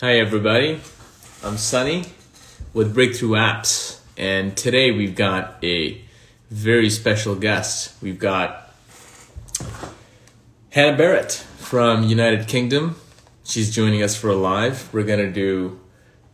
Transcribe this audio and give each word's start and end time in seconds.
Hi, 0.00 0.18
everybody. 0.18 0.80
I'm 1.44 1.56
Sunny 1.56 2.06
with 2.72 2.92
Breakthrough 2.92 3.36
Apps, 3.36 4.00
and 4.16 4.56
today 4.56 4.90
we've 4.90 5.14
got 5.14 5.62
a 5.62 6.02
very 6.50 6.90
special 6.90 7.36
guest. 7.36 7.94
We've 8.02 8.18
got 8.18 8.74
Hannah 10.70 10.96
Barrett 10.96 11.30
from 11.30 12.02
United 12.02 12.48
Kingdom. 12.48 12.96
She's 13.44 13.72
joining 13.72 14.02
us 14.02 14.16
for 14.16 14.30
a 14.30 14.34
live. 14.34 14.92
We're 14.92 15.04
gonna 15.04 15.30
do 15.30 15.78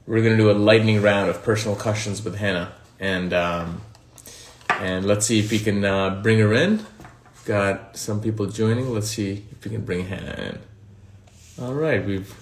we're 0.07 0.23
gonna 0.23 0.39
do 0.39 0.51
a 0.51 0.57
lightning 0.57 1.03
round 1.03 1.29
of 1.29 1.43
personal 1.43 1.77
questions 1.77 2.25
with 2.25 2.37
Hannah, 2.37 2.73
and 2.99 3.35
um, 3.35 3.83
and 4.71 5.05
let's 5.05 5.27
see 5.27 5.39
if 5.39 5.51
we 5.51 5.59
can 5.59 5.85
uh, 5.85 6.23
bring 6.23 6.39
her 6.39 6.55
in. 6.55 6.87
Got 7.45 7.99
some 7.99 8.23
people 8.23 8.47
joining. 8.47 8.89
Let's 8.89 9.09
see 9.09 9.45
if 9.53 9.63
we 9.63 9.71
can 9.71 9.85
bring 9.85 10.07
Hannah 10.07 10.33
in. 10.39 10.59
All 11.63 11.75
right, 11.75 12.03
we've 12.03 12.40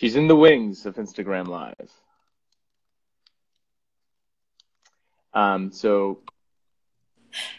She's 0.00 0.16
in 0.16 0.28
the 0.28 0.34
wings 0.36 0.86
of 0.86 0.94
Instagram 0.96 1.46
Live. 1.46 1.92
Um, 5.34 5.70
so 5.72 6.20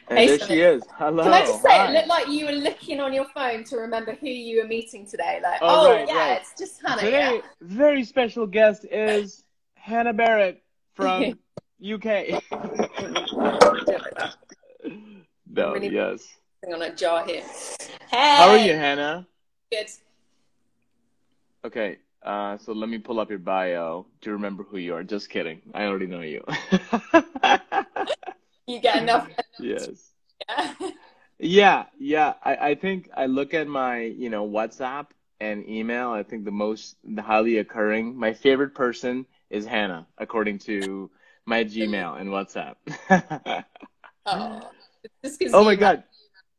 and 0.10 0.18
Hey, 0.18 0.26
there 0.26 0.48
she 0.48 0.60
is. 0.62 0.82
Hello. 0.98 1.22
Can 1.22 1.34
I 1.34 1.42
just 1.46 1.62
say, 1.62 1.70
Hi. 1.70 1.92
it 1.92 1.94
looked 1.94 2.08
like 2.08 2.28
you 2.30 2.48
were 2.48 2.52
looking 2.54 3.00
on 3.00 3.14
your 3.14 3.26
phone 3.26 3.64
to 3.66 3.78
remember 3.78 4.14
who 4.16 4.28
you 4.28 4.60
were 4.64 4.68
meeting 4.68 5.06
today. 5.06 5.40
Like, 5.44 5.60
Oh, 5.62 5.86
oh, 5.86 5.92
right, 5.94 6.08
yeah, 6.08 6.16
right. 6.32 6.42
it's 6.42 6.54
just 6.58 6.82
Hannah. 6.84 7.02
Today, 7.04 7.36
Yeah. 7.36 7.42
very 7.62 8.04
special 8.04 8.48
guest 8.48 8.86
is 8.86 9.44
Hannah 9.76 10.12
Barrett 10.12 10.64
from 10.96 11.22
UK. 11.80 12.26
Do 12.26 12.40
it 12.42 12.42
like 14.02 14.16
that. 14.18 14.36
no, 15.46 15.74
Really- 15.74 15.90
yes. 15.90 16.28
Hang 16.64 16.74
on 16.74 16.82
a 16.82 16.96
jar 16.96 17.24
here. 17.24 17.44
Hey. 18.10 18.36
How 18.38 18.50
are 18.50 18.58
you, 18.58 18.74
Hannah? 18.74 19.28
Good. 19.72 19.92
Okay, 21.66 22.00
uh, 22.24 22.58
so 22.58 22.74
let 22.74 22.90
me 22.90 22.98
pull 22.98 23.20
up 23.20 23.30
your 23.30 23.40
bio 23.40 24.06
to 24.22 24.32
remember 24.32 24.64
who 24.64 24.78
you 24.78 24.96
are. 24.96 25.04
Just 25.04 25.30
kidding. 25.30 25.62
I 25.74 25.86
already 25.86 26.08
know 26.08 26.22
you. 26.22 26.44
You 28.68 28.80
get 28.80 29.04
enough. 29.04 29.28
yes. 29.60 30.12
Yeah. 30.48 30.74
Yeah, 31.40 31.86
yeah. 32.00 32.34
I, 32.44 32.56
I 32.56 32.76
think 32.76 33.10
I 33.18 33.26
look 33.26 33.54
at 33.54 33.68
my, 33.68 34.02
you 34.02 34.30
know, 34.30 34.48
WhatsApp 34.48 35.08
and 35.40 35.68
email. 35.68 36.12
I 36.12 36.24
think 36.24 36.46
the 36.46 36.52
most 36.52 36.96
the 37.04 37.22
highly 37.22 37.58
occurring. 37.58 38.16
My 38.16 38.34
favorite 38.34 38.76
person 38.76 39.26
is 39.50 39.66
Hannah, 39.66 40.06
according 40.18 40.60
to 40.60 41.10
my 41.46 41.64
Gmail 41.64 42.22
and 42.22 42.30
WhatsApp. 42.30 42.76
Oh, 44.28 44.70
oh 45.52 45.64
my 45.64 45.74
God, 45.74 46.04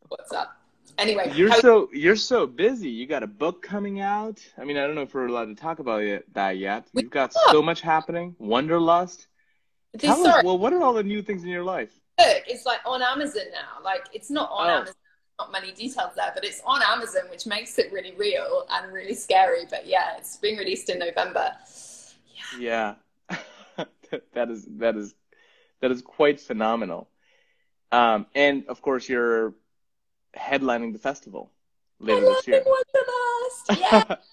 What's 0.08 0.32
up? 0.32 0.61
Anyway, 0.98 1.32
you're 1.34 1.50
how- 1.50 1.60
so 1.60 1.88
you're 1.92 2.16
so 2.16 2.46
busy. 2.46 2.88
You 2.90 3.06
got 3.06 3.22
a 3.22 3.26
book 3.26 3.62
coming 3.62 4.00
out. 4.00 4.40
I 4.58 4.64
mean, 4.64 4.76
I 4.76 4.86
don't 4.86 4.94
know 4.94 5.02
if 5.02 5.14
we're 5.14 5.26
allowed 5.26 5.46
to 5.46 5.54
talk 5.54 5.78
about 5.78 6.02
it, 6.02 6.32
that 6.34 6.58
yet. 6.58 6.86
We 6.92 7.02
You've 7.02 7.10
got 7.10 7.32
so 7.50 7.62
much 7.62 7.80
happening. 7.80 8.36
Wanderlust. 8.38 9.26
Tell 9.98 10.26
us, 10.26 10.42
well, 10.44 10.58
what 10.58 10.72
are 10.72 10.82
all 10.82 10.94
the 10.94 11.02
new 11.02 11.22
things 11.22 11.42
in 11.42 11.48
your 11.48 11.64
life? 11.64 11.92
is 12.48 12.64
like 12.64 12.80
on 12.86 13.02
Amazon 13.02 13.42
now. 13.52 13.82
Like, 13.82 14.04
it's 14.12 14.30
not 14.30 14.48
on 14.52 14.66
Oh. 14.68 14.72
Amazon. 14.76 14.94
Not 15.38 15.50
many 15.50 15.72
details 15.72 16.12
there, 16.14 16.30
but 16.34 16.44
it's 16.44 16.60
on 16.64 16.82
Amazon, 16.82 17.22
which 17.30 17.46
makes 17.46 17.78
it 17.78 17.90
really 17.90 18.12
real 18.16 18.66
and 18.70 18.92
really 18.92 19.14
scary. 19.14 19.64
But 19.68 19.86
yeah, 19.86 20.16
it's 20.18 20.36
being 20.36 20.56
released 20.58 20.88
in 20.90 20.98
November. 20.98 21.50
Yeah, 22.58 22.94
that 24.34 24.50
is 24.50 24.66
that 24.76 24.94
is 24.96 25.14
that 25.80 25.90
is 25.90 26.02
quite 26.02 26.38
phenomenal. 26.38 27.08
Um, 27.90 28.26
and 28.34 28.66
of 28.68 28.82
course, 28.82 29.08
you're 29.08 29.54
headlining 30.36 30.92
the 30.92 30.98
festival 30.98 31.50
later 31.98 32.20
this 32.20 32.46
year. 32.46 32.64
Yeah. 33.78 34.16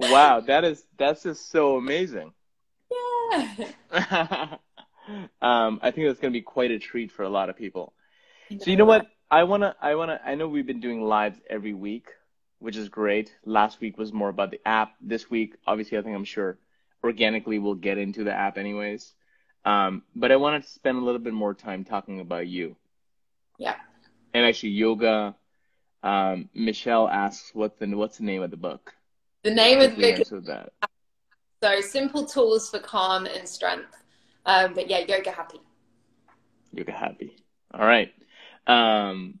Wow, 0.00 0.40
that 0.40 0.64
is 0.64 0.84
that's 0.98 1.22
just 1.22 1.50
so 1.50 1.76
amazing. 1.76 2.32
yeah. 2.90 3.66
um, 5.40 5.78
I 5.82 5.90
think 5.92 6.08
that's 6.08 6.18
going 6.18 6.32
to 6.32 6.36
be 6.36 6.42
quite 6.42 6.72
a 6.72 6.80
treat 6.80 7.12
for 7.12 7.22
a 7.22 7.28
lot 7.28 7.48
of 7.48 7.56
people. 7.56 7.92
So 8.58 8.70
you 8.70 8.76
know 8.76 8.84
what? 8.84 9.06
I 9.30 9.44
wanna, 9.44 9.74
I 9.80 9.94
wanna, 9.94 10.20
I 10.24 10.34
know 10.34 10.48
we've 10.48 10.66
been 10.66 10.80
doing 10.80 11.02
lives 11.02 11.38
every 11.48 11.74
week, 11.74 12.08
which 12.58 12.76
is 12.76 12.88
great. 12.88 13.34
Last 13.44 13.80
week 13.80 13.96
was 13.96 14.12
more 14.12 14.28
about 14.28 14.50
the 14.50 14.60
app. 14.66 14.94
This 15.00 15.30
week, 15.30 15.54
obviously, 15.66 15.96
I 15.96 16.02
think 16.02 16.14
I'm 16.16 16.24
sure 16.24 16.58
organically 17.02 17.58
we'll 17.58 17.74
get 17.74 17.96
into 17.96 18.24
the 18.24 18.32
app 18.32 18.58
anyways. 18.58 19.14
Um, 19.64 20.02
but 20.14 20.30
I 20.30 20.36
wanted 20.36 20.64
to 20.64 20.68
spend 20.68 20.98
a 20.98 21.00
little 21.00 21.20
bit 21.20 21.32
more 21.32 21.54
time 21.54 21.84
talking 21.84 22.20
about 22.20 22.46
you 22.46 22.76
Yeah. 23.58 23.76
And 24.34 24.44
actually 24.44 24.70
yoga. 24.70 25.34
Um, 26.02 26.50
Michelle 26.52 27.08
asks 27.08 27.54
what 27.54 27.78
the 27.78 27.86
what's 27.96 28.18
the 28.18 28.24
name 28.24 28.42
of 28.42 28.50
the 28.50 28.58
book? 28.58 28.92
The 29.42 29.54
name 29.54 29.80
of 29.80 29.96
the 29.96 30.12
book 30.36 30.66
so 31.62 31.80
simple 31.80 32.26
tools 32.26 32.68
for 32.68 32.78
calm 32.78 33.24
and 33.24 33.48
strength. 33.48 33.96
Um, 34.44 34.74
but 34.74 34.90
yeah, 34.90 34.98
yoga 34.98 35.30
happy. 35.30 35.60
Yoga 36.72 36.92
happy. 36.92 37.36
All 37.72 37.86
right. 37.86 38.12
Um, 38.66 39.38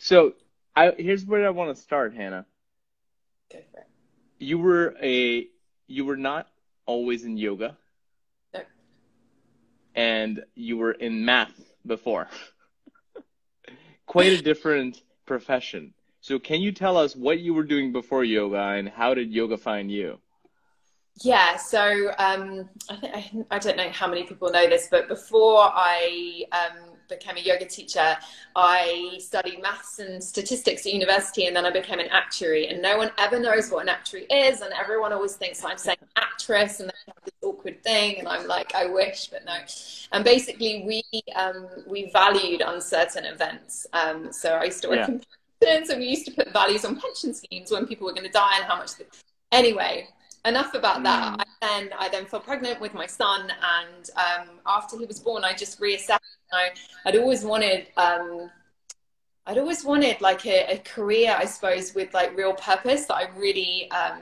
so 0.00 0.34
I 0.74 0.90
here's 0.98 1.24
where 1.24 1.46
I 1.46 1.50
want 1.50 1.74
to 1.76 1.80
start, 1.80 2.14
Hannah. 2.14 2.46
Go 3.52 3.58
for 3.70 3.78
it. 3.78 3.86
you 4.38 4.58
were 4.58 4.96
a 5.00 5.46
you 5.86 6.04
were 6.04 6.16
not 6.16 6.48
always 6.86 7.24
in 7.24 7.36
yoga 7.36 7.76
No. 8.52 8.62
and 9.94 10.42
you 10.56 10.76
were 10.78 10.92
in 10.92 11.24
math 11.24 11.52
before 11.86 12.26
quite 14.10 14.32
a 14.32 14.42
different 14.42 15.02
profession. 15.24 15.94
So 16.20 16.40
can 16.40 16.60
you 16.60 16.72
tell 16.72 16.96
us 16.96 17.14
what 17.14 17.38
you 17.38 17.54
were 17.54 17.62
doing 17.62 17.92
before 17.92 18.24
yoga 18.24 18.58
and 18.58 18.88
how 18.88 19.14
did 19.14 19.30
yoga 19.30 19.56
find 19.56 19.88
you? 19.88 20.18
Yeah, 21.22 21.56
so 21.56 22.12
um, 22.18 22.68
I, 22.90 22.96
think, 22.96 23.14
I, 23.14 23.56
I 23.56 23.58
don't 23.60 23.76
know 23.76 23.88
how 23.90 24.08
many 24.08 24.24
people 24.24 24.50
know 24.50 24.68
this, 24.68 24.88
but 24.90 25.06
before 25.06 25.62
I 25.62 26.44
um, 26.50 26.89
became 27.10 27.36
a 27.36 27.40
yoga 27.40 27.66
teacher, 27.66 28.16
I 28.56 29.18
studied 29.18 29.60
maths 29.60 29.98
and 29.98 30.22
statistics 30.22 30.86
at 30.86 30.92
university, 30.94 31.46
and 31.46 31.54
then 31.54 31.66
I 31.66 31.70
became 31.70 31.98
an 31.98 32.08
actuary. 32.10 32.68
And 32.68 32.80
no 32.80 32.96
one 32.96 33.10
ever 33.18 33.38
knows 33.38 33.70
what 33.70 33.82
an 33.82 33.90
actuary 33.90 34.24
is, 34.30 34.62
and 34.62 34.72
everyone 34.72 35.12
always 35.12 35.34
thinks 35.36 35.62
I'm 35.62 35.76
saying 35.76 35.98
actress, 36.16 36.80
and 36.80 36.88
they 36.88 36.94
have 37.08 37.24
this 37.24 37.34
awkward 37.42 37.82
thing, 37.82 38.20
and 38.20 38.26
I'm 38.28 38.46
like, 38.46 38.74
I 38.74 38.86
wish, 38.86 39.26
but 39.26 39.44
no. 39.44 39.58
And 40.12 40.24
basically, 40.24 40.84
we 40.86 41.02
um, 41.36 41.68
we 41.86 42.10
valued 42.12 42.62
uncertain 42.62 43.24
events. 43.26 43.86
Um, 43.92 44.32
so 44.32 44.54
I 44.54 44.64
used 44.64 44.82
to 44.82 44.88
work 44.88 44.98
Yeah. 44.98 45.08
in 45.08 45.22
pensions, 45.60 45.90
and 45.90 46.00
we 46.00 46.06
used 46.06 46.26
to 46.26 46.32
put 46.32 46.52
values 46.52 46.84
on 46.84 46.98
pension 46.98 47.34
schemes 47.34 47.70
when 47.70 47.86
people 47.86 48.06
were 48.06 48.14
going 48.14 48.26
to 48.26 48.32
die 48.32 48.56
and 48.56 48.64
how 48.64 48.76
much. 48.76 48.96
They... 48.96 49.04
Anyway, 49.52 50.08
enough 50.44 50.74
about 50.74 51.02
that. 51.02 51.38
Mm. 51.38 51.40
I 51.40 51.44
then 51.60 51.90
I 51.98 52.08
then 52.08 52.26
fell 52.26 52.40
pregnant 52.40 52.80
with 52.80 52.94
my 52.94 53.06
son, 53.06 53.50
and 53.50 54.10
um, 54.16 54.48
after 54.66 54.98
he 54.98 55.06
was 55.06 55.20
born, 55.20 55.44
I 55.44 55.52
just 55.52 55.80
reassessed. 55.80 56.18
I, 56.52 56.70
I'd 57.04 57.16
always 57.16 57.44
wanted. 57.44 57.88
Um, 57.96 58.50
I'd 59.46 59.58
always 59.58 59.84
wanted 59.84 60.20
like 60.20 60.46
a, 60.46 60.74
a 60.74 60.78
career, 60.78 61.34
I 61.36 61.44
suppose, 61.44 61.94
with 61.94 62.12
like 62.14 62.36
real 62.36 62.52
purpose 62.52 63.06
that 63.06 63.14
I 63.14 63.28
really, 63.36 63.90
um, 63.90 64.20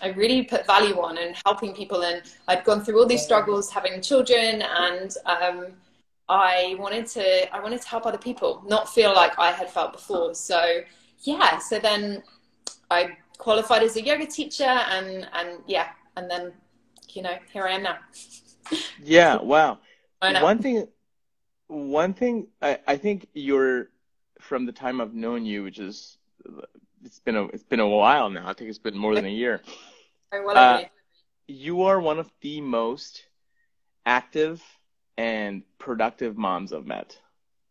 I 0.00 0.08
really 0.08 0.42
put 0.42 0.66
value 0.66 1.00
on 1.00 1.18
and 1.18 1.36
helping 1.44 1.74
people. 1.74 2.02
And 2.02 2.22
I'd 2.48 2.64
gone 2.64 2.82
through 2.82 2.98
all 2.98 3.06
these 3.06 3.22
struggles 3.22 3.70
having 3.70 4.00
children, 4.00 4.62
and 4.62 5.14
um, 5.26 5.66
I 6.28 6.76
wanted 6.78 7.06
to, 7.08 7.54
I 7.54 7.60
wanted 7.60 7.82
to 7.82 7.88
help 7.88 8.06
other 8.06 8.18
people, 8.18 8.62
not 8.66 8.88
feel 8.88 9.14
like 9.14 9.38
I 9.38 9.52
had 9.52 9.70
felt 9.70 9.92
before. 9.92 10.34
So 10.34 10.80
yeah, 11.20 11.58
so 11.58 11.78
then 11.78 12.22
I 12.90 13.16
qualified 13.38 13.82
as 13.82 13.96
a 13.96 14.04
yoga 14.04 14.26
teacher, 14.26 14.64
and 14.64 15.28
and 15.32 15.58
yeah, 15.66 15.88
and 16.16 16.30
then 16.30 16.52
you 17.10 17.22
know 17.22 17.36
here 17.52 17.64
I 17.64 17.72
am 17.72 17.82
now. 17.82 17.98
yeah 19.02 19.40
wow. 19.40 19.78
One 20.20 20.58
thing 20.58 20.86
one 21.66 22.14
thing 22.14 22.46
I, 22.60 22.78
I 22.86 22.96
think 22.96 23.26
you're 23.32 23.88
from 24.40 24.66
the 24.66 24.72
time 24.72 25.00
i've 25.00 25.14
known 25.14 25.46
you 25.46 25.62
which 25.62 25.78
is 25.78 26.18
it's 27.04 27.20
been 27.20 27.36
a 27.36 27.44
it's 27.46 27.62
been 27.62 27.80
a 27.80 27.88
while 27.88 28.30
now. 28.30 28.48
I 28.48 28.52
think 28.52 28.70
it's 28.70 28.78
been 28.78 28.96
more 28.96 29.14
than 29.14 29.26
a 29.26 29.30
year. 29.30 29.60
Uh, 30.32 30.84
you 31.46 31.82
are 31.82 32.00
one 32.00 32.18
of 32.18 32.30
the 32.40 32.62
most 32.62 33.22
active 34.06 34.62
and 35.18 35.62
productive 35.78 36.38
moms 36.38 36.72
I've 36.72 36.86
met, 36.86 37.18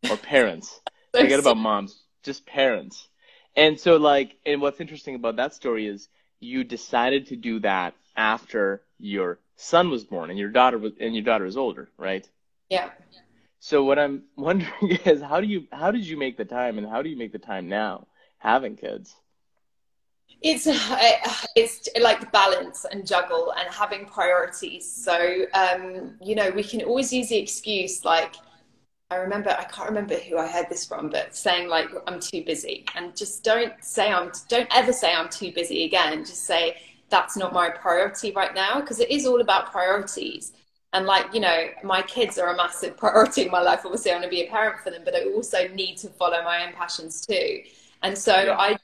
or 0.08 0.16
parents. 0.36 0.80
Forget 1.12 1.40
about 1.40 1.58
moms, 1.58 2.04
just 2.22 2.46
parents. 2.46 3.08
And 3.56 3.80
so, 3.80 3.98
like, 3.98 4.38
and 4.46 4.62
what's 4.62 4.80
interesting 4.80 5.16
about 5.16 5.36
that 5.38 5.54
story 5.54 5.88
is 5.88 6.08
you 6.40 6.64
decided 6.64 7.28
to 7.28 7.36
do 7.36 7.60
that 7.60 7.94
after 8.16 8.82
your 8.98 9.40
son 9.56 9.90
was 9.90 10.04
born 10.04 10.30
and 10.30 10.40
your 10.40 10.50
daughter 10.50 10.78
was 10.78 10.94
and 11.00 11.16
your 11.16 11.24
daughter 11.24 11.46
is 11.46 11.58
older, 11.58 11.90
right? 11.98 12.28
yeah. 12.70 12.90
So 13.60 13.84
what 13.84 14.00
I'm 14.00 14.24
wondering 14.36 14.98
is 15.06 15.22
how 15.22 15.40
do 15.40 15.48
you 15.48 15.68
how 15.72 15.92
did 15.92 16.06
you 16.06 16.18
make 16.18 16.38
the 16.38 16.46
time 16.46 16.78
and 16.78 16.88
how 16.88 17.02
do 17.02 17.10
you 17.10 17.18
make 17.18 17.32
the 17.32 17.40
time 17.40 17.70
now 17.70 18.08
having 18.40 18.76
kids? 18.76 19.16
It's 20.42 20.68
it's 21.56 21.90
like 22.02 22.32
balance 22.32 22.86
and 22.92 23.06
juggle 23.06 23.54
and 23.60 23.70
having 23.72 24.06
priorities. 24.06 24.92
So 24.92 25.46
um, 25.54 26.16
you 26.22 26.34
know, 26.34 26.50
we 26.50 26.64
can 26.64 26.82
always 26.82 27.14
use 27.14 27.30
the 27.30 27.38
excuse 27.38 28.04
like 28.04 28.36
I 29.12 29.16
remember 29.16 29.50
I 29.50 29.66
can't 29.66 29.90
remember 29.90 30.16
who 30.16 30.38
I 30.38 30.48
heard 30.48 30.70
this 30.70 30.86
from, 30.86 31.10
but 31.10 31.36
saying 31.36 31.68
like 31.68 31.90
I'm 32.08 32.20
too 32.20 32.44
busy, 32.46 32.86
and 32.96 33.16
just 33.16 33.44
don't 33.44 33.74
say 33.84 34.12
I'm 34.12 34.32
don't 34.48 34.70
ever 34.74 34.94
say 34.94 35.14
I'm 35.14 35.28
too 35.28 35.52
busy 35.52 35.84
again. 35.84 36.24
Just 36.24 36.46
say 36.46 36.78
that's 37.10 37.36
not 37.36 37.52
my 37.52 37.70
priority 37.70 38.32
right 38.32 38.56
now 38.56 38.80
because 38.80 39.02
it 39.02 39.12
is 39.12 39.28
all 39.28 39.42
about 39.42 39.70
priorities. 39.70 40.54
And 40.94 41.06
like, 41.06 41.34
you 41.34 41.42
know, 41.42 41.68
my 41.84 42.02
kids 42.02 42.38
are 42.38 42.54
a 42.54 42.58
massive 42.58 42.98
priority 42.98 43.44
in 43.44 43.52
my 43.52 43.62
life. 43.62 43.82
Obviously, 43.84 44.12
I 44.12 44.16
want 44.16 44.24
to 44.24 44.30
be 44.30 44.42
a 44.44 44.50
parent 44.50 44.80
for 44.82 44.92
them, 44.92 45.02
but 45.04 45.14
I 45.16 45.24
also 45.26 45.68
need 45.70 45.98
to 45.98 46.10
follow 46.10 46.42
my 46.44 46.66
own 46.66 46.74
passions 46.74 47.26
too. 47.26 47.64
And 48.04 48.18
so 48.18 48.34
yeah. 48.34 48.58
I, 48.58 48.78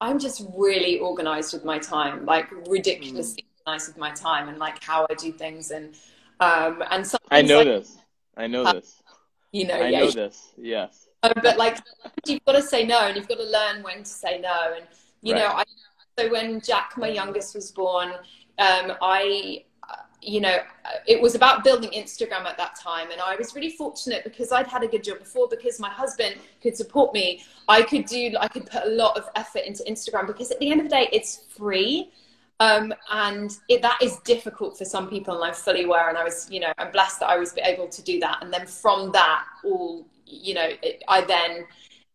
I'm 0.00 0.18
just 0.20 0.44
really 0.56 1.00
organized 1.00 1.52
with 1.52 1.64
my 1.64 1.78
time, 1.78 2.24
like 2.24 2.46
ridiculously 2.68 3.42
mm. 3.42 3.60
organized 3.66 3.88
with 3.88 3.98
my 3.98 4.12
time 4.12 4.48
and 4.48 4.58
like 4.58 4.82
how 4.82 5.06
I 5.10 5.14
do 5.14 5.32
things. 5.32 5.72
And 5.72 5.94
um, 6.38 6.84
and 6.90 7.04
something 7.04 7.28
I 7.30 7.42
know 7.42 7.58
like, 7.58 7.66
this. 7.66 7.96
I 8.36 8.46
know 8.46 8.72
this. 8.72 9.02
You 9.52 9.66
know, 9.66 9.74
I 9.74 9.88
yeah, 9.88 10.00
know 10.00 10.10
this. 10.10 10.52
Yes. 10.56 11.08
Um, 11.22 11.32
but 11.42 11.56
like, 11.56 11.78
you've 12.26 12.44
got 12.44 12.52
to 12.52 12.62
say 12.62 12.84
no, 12.84 13.00
and 13.00 13.16
you've 13.16 13.28
got 13.28 13.38
to 13.38 13.44
learn 13.44 13.82
when 13.82 13.98
to 13.98 14.08
say 14.10 14.40
no. 14.40 14.74
And 14.76 14.86
you 15.22 15.34
right. 15.34 15.40
know, 15.40 15.48
I, 15.48 15.64
so 16.18 16.30
when 16.30 16.60
Jack, 16.60 16.94
my 16.96 17.08
youngest, 17.08 17.54
was 17.54 17.70
born, 17.70 18.10
um, 18.58 18.92
I 19.00 19.64
you 20.26 20.40
know, 20.40 20.58
it 21.06 21.20
was 21.20 21.36
about 21.36 21.62
building 21.62 21.90
Instagram 21.90 22.44
at 22.46 22.56
that 22.58 22.74
time. 22.74 23.10
And 23.12 23.20
I 23.20 23.36
was 23.36 23.54
really 23.54 23.70
fortunate 23.70 24.24
because 24.24 24.50
I'd 24.50 24.66
had 24.66 24.82
a 24.82 24.88
good 24.88 25.04
job 25.04 25.20
before 25.20 25.46
because 25.48 25.78
my 25.78 25.88
husband 25.88 26.36
could 26.60 26.76
support 26.76 27.14
me. 27.14 27.44
I 27.68 27.82
could 27.82 28.06
do, 28.06 28.34
I 28.40 28.48
could 28.48 28.66
put 28.66 28.84
a 28.84 28.90
lot 28.90 29.16
of 29.16 29.28
effort 29.36 29.62
into 29.66 29.84
Instagram 29.84 30.26
because 30.26 30.50
at 30.50 30.58
the 30.58 30.70
end 30.70 30.80
of 30.80 30.88
the 30.88 30.90
day, 30.90 31.08
it's 31.12 31.44
free. 31.56 32.10
Um, 32.58 32.94
and 33.12 33.56
it, 33.68 33.82
that 33.82 33.98
is 34.02 34.16
difficult 34.20 34.78
for 34.78 34.84
some 34.84 35.08
people. 35.08 35.34
And 35.34 35.44
I'm 35.44 35.54
fully 35.54 35.84
aware. 35.84 36.08
And 36.08 36.16
I 36.16 36.24
was, 36.24 36.48
you 36.50 36.60
know, 36.60 36.72
I'm 36.78 36.90
blessed 36.90 37.20
that 37.20 37.28
I 37.28 37.36
was 37.36 37.56
able 37.58 37.88
to 37.88 38.02
do 38.02 38.18
that. 38.20 38.38
And 38.42 38.52
then 38.52 38.66
from 38.66 39.12
that, 39.12 39.44
all, 39.64 40.06
you 40.26 40.54
know, 40.54 40.68
it, 40.82 41.02
I 41.08 41.20
then 41.22 41.66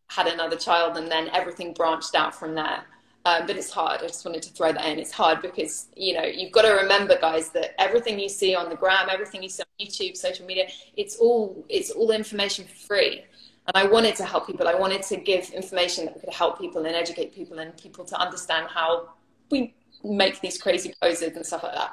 had 0.10 0.28
another 0.28 0.58
child 0.58 0.98
and 0.98 1.10
then 1.10 1.30
everything 1.30 1.74
branched 1.74 2.16
out 2.16 2.36
from 2.36 2.56
there. 2.56 2.84
Um, 3.24 3.46
but 3.46 3.56
it's 3.56 3.70
hard. 3.70 4.02
I 4.02 4.08
just 4.08 4.26
wanted 4.26 4.42
to 4.44 4.50
throw 4.50 4.74
that 4.74 4.84
in. 4.86 4.98
It's 4.98 5.12
hard 5.12 5.44
because 5.44 5.90
you 5.96 6.16
know 6.16 6.24
you've 6.24 6.52
got 6.52 6.64
to 6.64 6.72
remember, 6.72 7.20
guys, 7.20 7.50
that 7.50 7.80
everything 7.80 8.20
you 8.20 8.28
see 8.28 8.56
on 8.56 8.68
the 8.68 8.76
gram, 8.76 9.10
everything 9.12 9.44
you 9.44 9.50
see 9.50 9.62
on 9.62 9.86
YouTube, 9.86 10.18
social 10.18 10.46
media, 10.48 10.68
it's 10.98 11.18
all 11.18 11.64
it's 11.70 11.92
all 11.92 12.10
information 12.10 12.66
for 12.66 12.76
free. 12.76 13.24
And 13.68 13.78
I 13.78 13.86
wanted 13.86 14.16
to 14.16 14.26
help 14.26 14.48
people. 14.48 14.68
I 14.68 14.74
wanted 14.74 15.04
to 15.04 15.18
give 15.18 15.52
information 15.52 16.06
that 16.06 16.20
could 16.20 16.34
help 16.34 16.60
people 16.60 16.84
and 16.84 16.96
educate 16.96 17.32
people 17.34 17.60
and 17.60 17.78
people 17.78 18.06
to 18.06 18.20
understand 18.20 18.68
how 18.70 19.10
we 19.52 19.74
make 20.04 20.40
these 20.42 20.58
crazy 20.58 20.94
poses 21.02 21.36
and 21.36 21.46
stuff 21.46 21.64
like 21.64 21.76
that. 21.76 21.92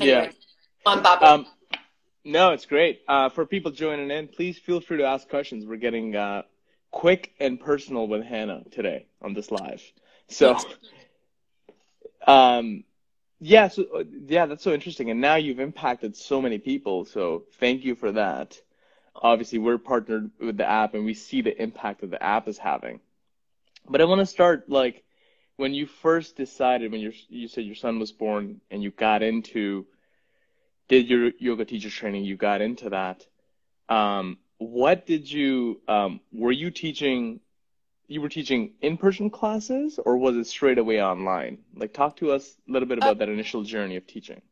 Anyway, 0.00 0.30
yeah, 0.30 0.30
I'm 0.86 1.02
babbling. 1.02 1.30
Um, 1.30 1.46
no, 2.24 2.52
it's 2.52 2.66
great. 2.66 3.02
Uh, 3.06 3.28
for 3.28 3.46
people 3.46 3.70
joining 3.70 4.10
in, 4.10 4.28
please 4.28 4.58
feel 4.58 4.80
free 4.80 4.98
to 4.98 5.04
ask 5.04 5.28
questions. 5.28 5.66
We're 5.66 5.76
getting 5.76 6.16
uh, 6.16 6.42
quick 6.90 7.32
and 7.38 7.60
personal 7.60 8.08
with 8.08 8.24
Hannah 8.24 8.64
today 8.70 9.06
on 9.20 9.34
this 9.34 9.50
live. 9.50 9.82
So, 10.28 10.56
um, 12.26 12.84
yeah, 13.40 13.68
so 13.68 13.84
uh, 13.94 14.04
yeah, 14.26 14.46
that's 14.46 14.64
so 14.64 14.72
interesting. 14.72 15.10
And 15.10 15.20
now 15.20 15.36
you've 15.36 15.60
impacted 15.60 16.16
so 16.16 16.40
many 16.40 16.58
people. 16.58 17.04
So 17.04 17.44
thank 17.60 17.84
you 17.84 17.94
for 17.94 18.12
that. 18.12 18.58
Obviously, 19.14 19.58
we're 19.58 19.78
partnered 19.78 20.30
with 20.40 20.56
the 20.56 20.68
app, 20.68 20.94
and 20.94 21.04
we 21.04 21.14
see 21.14 21.42
the 21.42 21.62
impact 21.62 22.00
that 22.00 22.10
the 22.10 22.22
app 22.22 22.48
is 22.48 22.58
having. 22.58 23.00
But 23.88 24.00
I 24.00 24.04
want 24.04 24.20
to 24.20 24.26
start 24.26 24.68
like 24.68 25.03
when 25.56 25.74
you 25.74 25.86
first 25.86 26.36
decided 26.36 26.92
when 26.92 27.00
you 27.00 27.12
you 27.28 27.48
said 27.48 27.64
your 27.64 27.74
son 27.74 27.98
was 27.98 28.12
born 28.12 28.60
and 28.70 28.82
you 28.82 28.90
got 28.90 29.22
into 29.22 29.86
did 30.88 31.08
your 31.08 31.30
yoga 31.38 31.64
teacher 31.64 31.90
training, 31.90 32.24
you 32.24 32.36
got 32.36 32.60
into 32.60 32.90
that. 32.90 33.26
Um, 33.88 34.38
what 34.58 35.06
did 35.06 35.30
you 35.30 35.80
um, 35.88 36.20
were 36.32 36.52
you 36.52 36.70
teaching 36.70 37.40
you 38.06 38.20
were 38.20 38.28
teaching 38.28 38.74
in-person 38.82 39.30
classes 39.30 39.98
or 40.04 40.18
was 40.18 40.36
it 40.36 40.46
straight 40.46 40.78
away 40.78 41.02
online? 41.02 41.58
Like 41.74 41.92
talk 41.92 42.16
to 42.16 42.32
us 42.32 42.54
a 42.68 42.72
little 42.72 42.88
bit 42.88 42.98
about 42.98 43.16
uh, 43.16 43.18
that 43.20 43.28
initial 43.28 43.62
journey 43.62 43.96
of 43.96 44.06
teaching. 44.06 44.42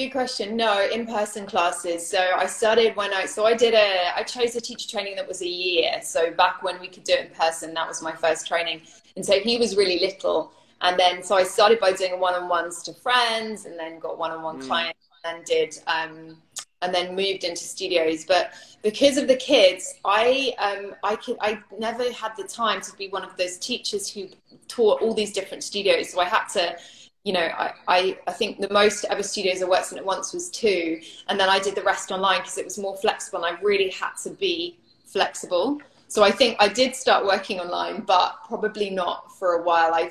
Good 0.00 0.12
question. 0.12 0.56
No, 0.56 0.88
in-person 0.90 1.44
classes. 1.44 2.06
So 2.06 2.16
I 2.18 2.46
started 2.46 2.96
when 2.96 3.12
I 3.12 3.26
so 3.26 3.44
I 3.44 3.52
did 3.52 3.74
a 3.74 4.16
I 4.16 4.22
chose 4.22 4.56
a 4.56 4.60
teacher 4.62 4.88
training 4.88 5.16
that 5.16 5.28
was 5.28 5.42
a 5.42 5.46
year. 5.46 6.00
So 6.02 6.30
back 6.30 6.62
when 6.62 6.80
we 6.80 6.88
could 6.88 7.04
do 7.04 7.12
it 7.12 7.26
in 7.26 7.32
person, 7.32 7.74
that 7.74 7.86
was 7.86 8.00
my 8.00 8.12
first 8.12 8.48
training. 8.48 8.80
And 9.16 9.26
so 9.26 9.38
he 9.38 9.58
was 9.58 9.76
really 9.76 9.98
little. 10.00 10.52
And 10.80 10.98
then 10.98 11.22
so 11.22 11.36
I 11.36 11.42
started 11.42 11.80
by 11.80 11.92
doing 11.92 12.18
one-on-ones 12.18 12.82
to 12.84 12.94
friends 12.94 13.66
and 13.66 13.78
then 13.78 13.98
got 13.98 14.16
one-on-one 14.16 14.62
mm. 14.62 14.66
clients 14.66 15.06
and 15.26 15.44
did 15.44 15.78
um 15.86 16.38
and 16.80 16.94
then 16.94 17.14
moved 17.14 17.44
into 17.44 17.62
studios. 17.62 18.24
But 18.24 18.52
because 18.82 19.18
of 19.18 19.28
the 19.28 19.36
kids, 19.36 19.96
I 20.06 20.54
um, 20.58 20.94
I 21.04 21.16
could 21.16 21.36
I 21.42 21.60
never 21.78 22.10
had 22.10 22.34
the 22.38 22.44
time 22.44 22.80
to 22.80 22.96
be 22.96 23.08
one 23.08 23.22
of 23.22 23.36
those 23.36 23.58
teachers 23.58 24.10
who 24.10 24.28
taught 24.66 25.02
all 25.02 25.12
these 25.12 25.32
different 25.32 25.62
studios. 25.62 26.10
So 26.10 26.20
I 26.20 26.24
had 26.24 26.46
to, 26.54 26.76
you 27.24 27.32
know, 27.32 27.40
I 27.40 27.72
I, 27.88 28.18
I 28.26 28.32
think 28.32 28.60
the 28.60 28.72
most 28.72 29.04
ever 29.04 29.22
studios 29.22 29.62
I 29.62 29.66
worked 29.66 29.92
in 29.92 29.98
at 29.98 30.04
once 30.04 30.32
was 30.32 30.50
two, 30.50 31.00
and 31.28 31.38
then 31.38 31.48
I 31.48 31.58
did 31.58 31.74
the 31.74 31.82
rest 31.82 32.10
online 32.10 32.40
because 32.40 32.58
it 32.58 32.64
was 32.64 32.78
more 32.78 32.96
flexible. 32.96 33.44
and 33.44 33.56
I 33.56 33.60
really 33.60 33.90
had 33.90 34.12
to 34.24 34.30
be 34.30 34.78
flexible. 35.04 35.80
So 36.08 36.24
I 36.24 36.30
think 36.30 36.56
I 36.58 36.68
did 36.68 36.96
start 36.96 37.24
working 37.24 37.60
online, 37.60 38.00
but 38.00 38.36
probably 38.46 38.90
not 38.90 39.36
for 39.38 39.54
a 39.54 39.62
while. 39.62 39.94
I 39.94 40.10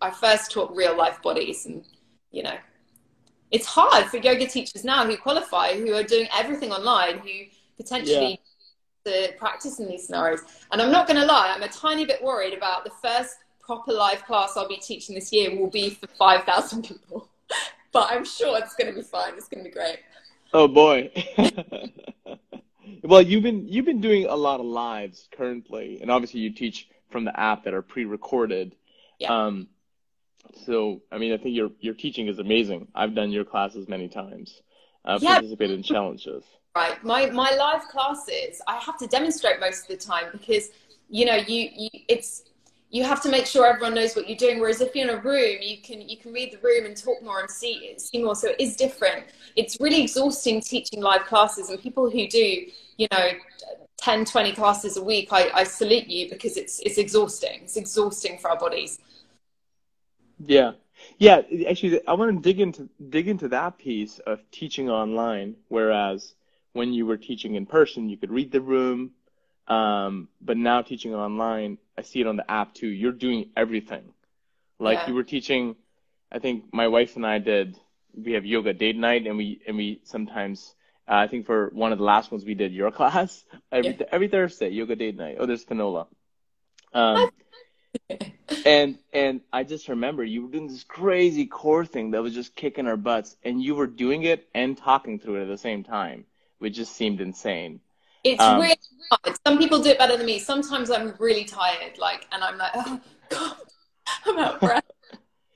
I 0.00 0.10
first 0.10 0.50
taught 0.52 0.74
real 0.74 0.96
life 0.96 1.20
bodies, 1.22 1.66
and 1.66 1.84
you 2.30 2.42
know 2.42 2.56
it's 3.52 3.66
hard 3.66 4.06
for 4.06 4.16
yoga 4.16 4.46
teachers 4.46 4.82
now 4.82 5.06
who 5.06 5.16
qualify, 5.16 5.74
who 5.74 5.94
are 5.94 6.02
doing 6.02 6.26
everything 6.36 6.72
online, 6.72 7.18
who 7.18 7.28
potentially 7.76 8.40
yeah. 9.04 9.28
to 9.28 9.32
practice 9.38 9.78
in 9.78 9.88
these 9.88 10.06
scenarios. 10.06 10.40
And 10.72 10.80
I'm 10.80 10.90
not 10.90 11.06
going 11.06 11.20
to 11.20 11.26
lie, 11.26 11.52
I'm 11.54 11.62
a 11.62 11.68
tiny 11.68 12.06
bit 12.06 12.22
worried 12.22 12.54
about 12.54 12.84
the 12.84 12.90
first 13.02 13.36
proper 13.76 13.92
live 13.92 14.24
class 14.26 14.52
I'll 14.56 14.68
be 14.68 14.76
teaching 14.76 15.14
this 15.14 15.32
year 15.32 15.56
will 15.56 15.70
be 15.70 15.90
for 15.90 16.06
5,000 16.06 16.82
people. 16.88 17.28
but 17.90 18.08
I'm 18.10 18.24
sure 18.24 18.58
it's 18.58 18.74
going 18.74 18.92
to 18.92 19.00
be 19.00 19.02
fine. 19.02 19.34
It's 19.36 19.48
going 19.48 19.64
to 19.64 19.70
be 19.70 19.74
great. 19.74 19.98
Oh 20.52 20.68
boy. 20.68 21.10
well, 23.02 23.22
you've 23.22 23.42
been 23.42 23.66
you've 23.66 23.86
been 23.86 24.02
doing 24.02 24.26
a 24.26 24.34
lot 24.34 24.60
of 24.60 24.66
lives 24.66 25.28
currently, 25.34 25.98
and 26.02 26.10
obviously 26.10 26.40
you 26.40 26.50
teach 26.50 26.88
from 27.10 27.24
the 27.24 27.38
app 27.40 27.64
that 27.64 27.72
are 27.72 27.80
pre-recorded. 27.80 28.76
Yeah. 29.18 29.34
Um, 29.34 29.68
so, 30.66 31.00
I 31.10 31.16
mean, 31.16 31.32
I 31.32 31.38
think 31.38 31.56
your 31.56 31.70
your 31.80 31.94
teaching 31.94 32.28
is 32.28 32.38
amazing. 32.38 32.88
I've 32.94 33.14
done 33.14 33.30
your 33.32 33.46
classes 33.46 33.88
many 33.88 34.08
times. 34.08 34.60
I've 35.06 35.22
yeah. 35.22 35.36
participated 35.36 35.78
in 35.78 35.82
challenges. 35.82 36.44
Right. 36.76 37.02
My 37.02 37.30
my 37.30 37.50
live 37.54 37.88
classes, 37.88 38.60
I 38.66 38.76
have 38.76 38.98
to 38.98 39.06
demonstrate 39.06 39.58
most 39.58 39.82
of 39.82 39.88
the 39.88 40.04
time 40.04 40.26
because 40.32 40.68
you 41.08 41.24
know 41.24 41.36
you, 41.36 41.70
you 41.74 41.88
it's 42.08 42.44
you 42.92 43.02
have 43.04 43.22
to 43.22 43.30
make 43.30 43.46
sure 43.46 43.66
everyone 43.66 43.94
knows 43.94 44.14
what 44.14 44.28
you're 44.28 44.36
doing. 44.36 44.60
Whereas 44.60 44.82
if 44.82 44.94
you're 44.94 45.08
in 45.08 45.18
a 45.18 45.20
room, 45.20 45.56
you 45.62 45.78
can 45.78 46.06
you 46.06 46.18
can 46.18 46.32
read 46.32 46.52
the 46.52 46.58
room 46.58 46.84
and 46.84 46.94
talk 46.94 47.22
more 47.22 47.40
and 47.40 47.50
see 47.50 47.94
see 47.98 48.22
more. 48.22 48.36
So 48.36 48.50
it 48.50 48.60
is 48.60 48.76
different. 48.76 49.24
It's 49.56 49.80
really 49.80 50.02
exhausting 50.02 50.60
teaching 50.60 51.00
live 51.00 51.24
classes, 51.24 51.70
and 51.70 51.80
people 51.80 52.10
who 52.10 52.28
do 52.28 52.66
you 52.98 53.08
know 53.10 53.30
10, 53.96 54.24
20 54.24 54.52
classes 54.52 54.96
a 54.96 55.02
week, 55.02 55.28
I, 55.32 55.48
I 55.54 55.64
salute 55.64 56.08
you 56.08 56.28
because 56.28 56.56
it's 56.56 56.80
it's 56.80 56.98
exhausting. 56.98 57.60
It's 57.62 57.76
exhausting 57.76 58.36
for 58.38 58.50
our 58.50 58.58
bodies. 58.58 58.98
Yeah. 60.38 60.72
Yeah, 61.18 61.42
actually 61.68 62.06
I 62.06 62.12
want 62.12 62.36
to 62.36 62.42
dig 62.42 62.60
into 62.60 62.88
dig 63.08 63.26
into 63.26 63.48
that 63.48 63.78
piece 63.78 64.18
of 64.20 64.38
teaching 64.50 64.90
online 64.90 65.56
whereas 65.68 66.34
when 66.74 66.92
you 66.92 67.06
were 67.06 67.16
teaching 67.16 67.54
in 67.54 67.66
person 67.66 68.08
you 68.08 68.16
could 68.16 68.30
read 68.30 68.52
the 68.52 68.60
room 68.60 69.10
um, 69.72 70.28
but 70.40 70.56
now 70.56 70.82
teaching 70.82 71.14
online 71.14 71.78
I 71.96 72.02
see 72.02 72.20
it 72.20 72.26
on 72.26 72.36
the 72.36 72.50
app 72.50 72.74
too 72.74 72.88
you're 72.88 73.12
doing 73.12 73.50
everything 73.56 74.04
like 74.78 74.98
yeah. 74.98 75.08
you 75.08 75.14
were 75.14 75.24
teaching 75.24 75.76
I 76.30 76.38
think 76.38 76.72
my 76.72 76.88
wife 76.88 77.16
and 77.16 77.26
I 77.26 77.38
did 77.38 77.76
we 78.14 78.32
have 78.32 78.44
yoga 78.44 78.72
date 78.72 78.96
night 78.96 79.26
and 79.26 79.36
we 79.36 79.60
and 79.66 79.76
we 79.76 80.00
sometimes 80.04 80.74
uh, 81.08 81.14
I 81.14 81.26
think 81.26 81.46
for 81.46 81.70
one 81.72 81.92
of 81.92 81.98
the 81.98 82.04
last 82.04 82.30
ones 82.30 82.44
we 82.44 82.54
did 82.54 82.72
your 82.72 82.90
class 82.98 83.44
every 83.70 83.96
yeah. 83.98 84.06
every 84.10 84.28
Thursday 84.28 84.70
yoga 84.70 84.96
date 84.96 85.16
night 85.16 85.36
oh 85.38 85.46
there's 85.46 85.64
Finola 85.64 86.06
um, 86.92 87.30
and 88.66 88.98
and 89.12 89.40
I 89.52 89.64
just 89.64 89.88
remember 89.88 90.24
you 90.24 90.42
were 90.42 90.52
doing 90.52 90.68
this 90.68 90.84
crazy 90.84 91.46
core 91.46 91.84
thing 91.84 92.12
that 92.12 92.22
was 92.22 92.34
just 92.34 92.54
kicking 92.54 92.86
our 92.86 92.96
butts, 92.96 93.36
and 93.42 93.62
you 93.62 93.74
were 93.74 93.86
doing 93.86 94.22
it 94.22 94.48
and 94.54 94.76
talking 94.76 95.18
through 95.18 95.36
it 95.36 95.42
at 95.42 95.48
the 95.48 95.58
same 95.58 95.84
time, 95.84 96.24
which 96.58 96.74
just 96.74 96.94
seemed 96.94 97.20
insane. 97.20 97.80
It's 98.24 98.42
um, 98.42 98.60
really 98.60 98.78
hard. 99.10 99.36
Some 99.46 99.58
people 99.58 99.82
do 99.82 99.90
it 99.90 99.98
better 99.98 100.16
than 100.16 100.26
me. 100.26 100.38
Sometimes 100.38 100.90
I'm 100.90 101.14
really 101.18 101.44
tired, 101.44 101.98
like, 101.98 102.26
and 102.32 102.42
I'm 102.42 102.58
like, 102.58 102.72
oh 102.74 103.00
god, 103.28 103.56
I'm 104.26 104.38
out 104.38 104.54
of 104.54 104.60
breath. 104.60 104.84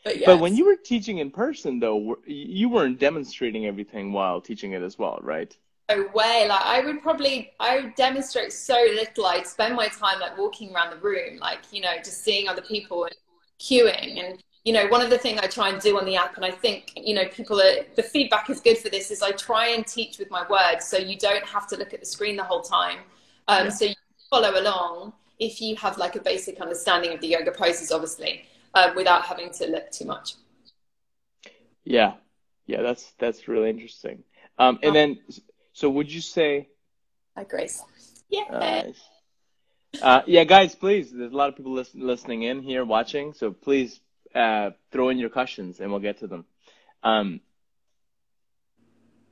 But, 0.05 0.19
yes. 0.19 0.27
but 0.27 0.39
when 0.39 0.55
you 0.55 0.65
were 0.65 0.77
teaching 0.77 1.19
in 1.19 1.33
person, 1.33 1.81
though, 1.81 2.17
you 2.29 2.69
weren't 2.69 3.01
demonstrating 3.01 3.67
everything 3.67 4.13
while 4.13 4.41
teaching 4.41 4.71
it 4.71 4.81
as 4.81 4.97
well, 4.97 5.19
right? 5.21 5.53
no 5.89 6.09
way. 6.15 6.47
Like 6.49 6.63
I 6.63 6.81
would 6.85 7.03
probably, 7.03 7.53
I 7.61 7.81
would 7.81 7.95
demonstrate 7.95 8.53
so 8.53 8.75
little. 8.75 9.27
I'd 9.27 9.47
spend 9.47 9.75
my 9.75 9.89
time 9.89 10.21
like 10.21 10.37
walking 10.39 10.75
around 10.75 10.91
the 10.91 10.99
room, 10.99 11.39
like 11.39 11.61
you 11.71 11.81
know, 11.81 11.97
just 11.99 12.23
seeing 12.23 12.49
other 12.49 12.63
people 12.63 13.05
and 13.05 13.15
cueing. 13.61 14.25
And 14.25 14.43
you 14.67 14.73
know, 14.73 14.89
one 14.89 15.01
of 15.01 15.11
the 15.11 15.17
things 15.17 15.39
I 15.41 15.47
try 15.47 15.69
and 15.69 15.81
do 15.81 15.97
on 15.97 16.05
the 16.05 16.17
app, 16.17 16.35
and 16.35 16.45
I 16.45 16.51
think 16.51 16.93
you 16.97 17.15
know, 17.15 17.25
people 17.27 17.61
are 17.61 17.85
the 17.95 18.03
feedback 18.03 18.51
is 18.51 18.61
good 18.61 18.77
for 18.77 18.89
this. 18.89 19.13
Is 19.13 19.23
I 19.23 19.31
try 19.31 19.69
and 19.69 19.87
teach 19.87 20.19
with 20.19 20.29
my 20.29 20.45
words, 20.51 20.85
so 20.85 20.99
you 20.99 21.17
don't 21.17 21.45
have 21.45 21.69
to 21.69 21.77
look 21.77 21.95
at 21.95 22.01
the 22.01 22.07
screen 22.07 22.37
the 22.37 22.43
whole 22.43 22.63
time. 22.63 22.99
Um, 23.47 23.67
yeah. 23.67 23.71
So 23.71 23.85
you 23.85 23.95
follow 24.29 24.61
along 24.61 25.13
if 25.39 25.61
you 25.61 25.77
have 25.77 25.99
like 25.99 26.17
a 26.17 26.21
basic 26.21 26.61
understanding 26.61 27.13
of 27.13 27.21
the 27.21 27.29
yoga 27.29 27.53
poses, 27.53 27.93
obviously, 27.93 28.45
uh, 28.75 28.91
without 28.97 29.23
having 29.23 29.51
to 29.51 29.69
look 29.69 29.93
too 29.93 30.05
much. 30.05 30.35
Yeah, 31.85 32.15
yeah, 32.67 32.83
that's 32.83 33.13
that's 33.21 33.47
really 33.47 33.71
interesting. 33.71 34.25
Um, 34.59 34.81
and 34.83 34.97
then, 34.97 35.21
so 35.75 35.89
would 35.91 36.13
you 36.13 36.21
say? 36.21 36.69
Hi, 37.37 37.45
Grace. 37.45 37.85
Yeah. 38.29 38.43
Uh, 38.51 38.93
uh, 40.03 40.23
yeah, 40.27 40.43
guys, 40.43 40.75
please. 40.75 41.13
There's 41.13 41.33
a 41.33 41.37
lot 41.37 41.51
of 41.51 41.57
people 41.57 41.73
listen, 41.73 42.05
listening 42.05 42.43
in 42.43 42.63
here, 42.63 42.85
watching. 42.85 43.33
So 43.33 43.53
please 43.53 44.01
uh, 44.35 44.71
throw 44.91 45.09
in 45.09 45.19
your 45.19 45.31
questions, 45.31 45.81
and 45.81 45.91
we'll 45.91 46.01
get 46.01 46.19
to 46.19 46.27
them. 46.27 46.45
Um, 47.03 47.41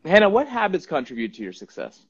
Hannah, 0.05 0.29
what 0.29 0.49
habits 0.49 0.87
contribute 0.87 1.35
to 1.35 1.43
your 1.43 1.53
success? 1.53 2.01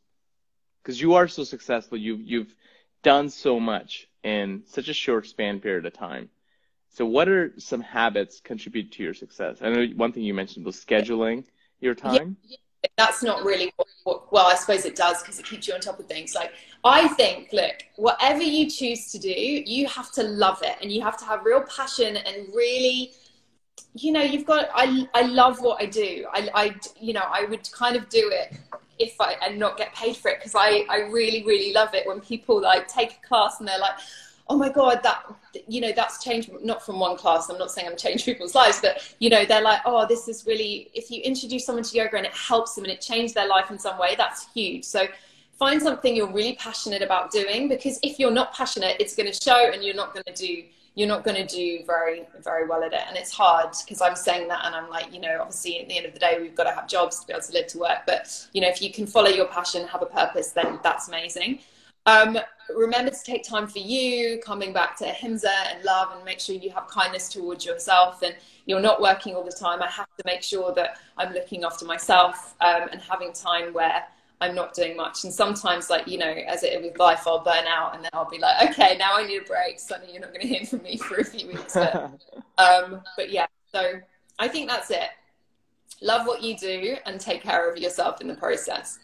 Because 0.82 1.00
you 1.00 1.14
are 1.14 1.28
so 1.28 1.44
successful, 1.44 1.96
you've 1.96 2.20
you've 2.20 2.54
done 3.02 3.30
so 3.30 3.60
much 3.60 4.08
in 4.22 4.62
such 4.66 4.88
a 4.88 4.94
short 4.94 5.26
span 5.26 5.60
period 5.60 5.86
of 5.86 5.92
time. 5.92 6.28
So, 6.94 7.04
what 7.04 7.28
are 7.28 7.52
some 7.58 7.80
habits 7.80 8.40
contribute 8.40 8.92
to 8.92 9.02
your 9.02 9.14
success? 9.14 9.58
I 9.62 9.70
know 9.70 9.86
one 9.96 10.12
thing 10.12 10.22
you 10.22 10.34
mentioned 10.34 10.64
was 10.64 10.76
scheduling 10.76 11.44
your 11.80 11.94
time. 11.94 12.36
Yeah, 12.44 12.56
that's 12.96 13.22
not 13.22 13.44
really 13.44 13.72
what, 13.76 13.88
what, 14.04 14.32
well, 14.32 14.46
I 14.46 14.54
suppose 14.54 14.84
it 14.84 14.94
does 14.94 15.22
because 15.22 15.38
it 15.38 15.46
keeps 15.46 15.66
you 15.66 15.74
on 15.74 15.80
top 15.80 15.98
of 15.98 16.06
things. 16.06 16.34
Like, 16.34 16.52
I 16.84 17.08
think, 17.08 17.48
look, 17.52 17.82
whatever 17.96 18.42
you 18.42 18.70
choose 18.70 19.10
to 19.12 19.18
do, 19.18 19.30
you 19.30 19.86
have 19.86 20.12
to 20.12 20.22
love 20.22 20.58
it 20.62 20.76
and 20.82 20.92
you 20.92 21.00
have 21.00 21.16
to 21.18 21.24
have 21.24 21.44
real 21.44 21.62
passion 21.62 22.16
and 22.16 22.48
really 22.54 23.12
you 23.96 24.10
know 24.10 24.22
you've 24.22 24.44
got 24.44 24.68
i 24.74 25.08
i 25.14 25.22
love 25.22 25.60
what 25.60 25.80
i 25.80 25.86
do. 25.86 26.26
I 26.32 26.48
i 26.54 26.74
you 27.00 27.12
know 27.12 27.22
i 27.30 27.44
would 27.44 27.70
kind 27.72 27.96
of 27.96 28.08
do 28.08 28.28
it 28.32 28.56
if 28.98 29.20
i 29.20 29.36
and 29.40 29.58
not 29.58 29.76
get 29.76 29.94
paid 29.94 30.16
for 30.16 30.30
it 30.30 30.38
because 30.38 30.54
i 30.56 30.84
i 30.90 31.02
really 31.10 31.44
really 31.44 31.72
love 31.72 31.94
it 31.94 32.06
when 32.06 32.20
people 32.20 32.60
like 32.60 32.88
take 32.88 33.20
a 33.22 33.26
class 33.26 33.60
and 33.60 33.68
they're 33.68 33.78
like 33.78 33.94
oh 34.48 34.58
my 34.58 34.68
god 34.68 35.00
that 35.04 35.24
you 35.68 35.80
know 35.80 35.92
that's 35.92 36.22
changed 36.22 36.50
not 36.62 36.84
from 36.84 36.98
one 36.98 37.16
class 37.16 37.48
i'm 37.48 37.58
not 37.58 37.70
saying 37.70 37.86
i'm 37.86 37.96
changing 37.96 38.24
people's 38.34 38.54
lives 38.54 38.80
but 38.80 39.14
you 39.20 39.30
know 39.30 39.44
they're 39.44 39.62
like 39.62 39.80
oh 39.86 40.04
this 40.06 40.26
is 40.28 40.44
really 40.44 40.90
if 40.92 41.08
you 41.10 41.22
introduce 41.22 41.64
someone 41.64 41.84
to 41.84 41.96
yoga 41.96 42.16
and 42.16 42.26
it 42.26 42.32
helps 42.32 42.74
them 42.74 42.84
and 42.84 42.92
it 42.92 43.00
changed 43.00 43.34
their 43.34 43.46
life 43.46 43.70
in 43.70 43.78
some 43.78 43.96
way 43.98 44.14
that's 44.16 44.52
huge. 44.52 44.84
So 44.84 45.06
find 45.64 45.80
something 45.80 46.14
you're 46.14 46.30
really 46.30 46.56
passionate 46.56 47.00
about 47.00 47.30
doing 47.30 47.68
because 47.68 47.98
if 48.02 48.18
you're 48.18 48.30
not 48.30 48.52
passionate 48.52 48.94
it's 49.00 49.16
going 49.16 49.30
to 49.32 49.38
show 49.42 49.70
and 49.72 49.82
you're 49.82 49.94
not 49.94 50.12
going 50.12 50.24
to 50.26 50.34
do 50.34 50.62
you're 50.94 51.08
not 51.08 51.24
going 51.24 51.34
to 51.34 51.46
do 51.46 51.82
very 51.86 52.26
very 52.42 52.68
well 52.68 52.84
at 52.84 52.92
it. 52.92 53.00
And 53.08 53.16
it's 53.16 53.32
hard 53.32 53.70
because 53.82 54.02
i'm 54.02 54.14
saying 54.14 54.46
that 54.48 54.60
and 54.66 54.74
i'm 54.74 54.90
like 54.90 55.10
you 55.14 55.20
know 55.22 55.38
obviously 55.40 55.80
at 55.80 55.88
the 55.88 55.96
end 55.96 56.04
of 56.04 56.12
the 56.12 56.18
day 56.18 56.36
we've 56.38 56.54
got 56.54 56.64
to 56.64 56.74
have 56.78 56.86
jobs 56.86 57.18
to 57.20 57.26
be 57.26 57.32
able 57.32 57.44
to 57.44 57.52
live 57.52 57.66
to 57.68 57.78
work. 57.78 58.00
But 58.06 58.46
you 58.52 58.60
know 58.60 58.68
if 58.68 58.82
you 58.82 58.92
can 58.92 59.06
follow 59.06 59.30
your 59.30 59.46
passion 59.46 59.88
have 59.88 60.02
a 60.02 60.10
purpose 60.20 60.48
then 60.50 60.80
that's 60.82 61.08
amazing. 61.08 61.60
Um, 62.04 62.36
remember 62.76 63.10
to 63.10 63.22
take 63.24 63.42
time 63.42 63.66
for 63.66 63.78
you 63.78 64.38
coming 64.44 64.74
back 64.74 64.98
to 64.98 65.06
ahimsa 65.08 65.54
and 65.70 65.82
love 65.82 66.08
and 66.14 66.22
make 66.26 66.40
sure 66.40 66.54
you 66.54 66.68
have 66.72 66.86
kindness 66.88 67.30
towards 67.30 67.64
yourself 67.64 68.20
and 68.20 68.34
you're 68.66 68.86
not 68.90 69.00
working 69.00 69.34
all 69.34 69.44
the 69.44 69.58
time. 69.66 69.82
I 69.82 69.88
have 69.88 70.14
to 70.18 70.24
make 70.26 70.42
sure 70.42 70.74
that 70.74 70.98
i'm 71.16 71.32
looking 71.32 71.64
after 71.64 71.86
myself 71.86 72.54
um, 72.60 72.82
and 72.92 73.00
having 73.00 73.32
time 73.32 73.72
where 73.72 74.04
I'm 74.40 74.54
not 74.54 74.74
doing 74.74 74.96
much. 74.96 75.24
And 75.24 75.32
sometimes, 75.32 75.88
like, 75.88 76.06
you 76.08 76.18
know, 76.18 76.26
as 76.26 76.62
it 76.62 76.80
with 76.82 76.98
life, 76.98 77.22
I'll 77.26 77.42
burn 77.42 77.66
out 77.66 77.94
and 77.94 78.04
then 78.04 78.10
I'll 78.12 78.28
be 78.28 78.38
like, 78.38 78.70
okay, 78.70 78.96
now 78.96 79.16
I 79.16 79.26
need 79.26 79.42
a 79.42 79.44
break. 79.44 79.78
Sunny, 79.78 80.12
you're 80.12 80.20
not 80.20 80.30
going 80.30 80.42
to 80.42 80.48
hear 80.48 80.66
from 80.66 80.82
me 80.82 80.96
for 80.96 81.16
a 81.16 81.24
few 81.24 81.46
weeks. 81.48 81.74
But, 81.74 81.94
um, 82.58 83.02
but 83.16 83.30
yeah, 83.30 83.46
so 83.72 84.00
I 84.38 84.48
think 84.48 84.68
that's 84.68 84.90
it. 84.90 85.08
Love 86.02 86.26
what 86.26 86.42
you 86.42 86.56
do 86.56 86.96
and 87.06 87.20
take 87.20 87.42
care 87.42 87.70
of 87.70 87.78
yourself 87.78 88.20
in 88.20 88.28
the 88.28 88.34
process. 88.34 88.98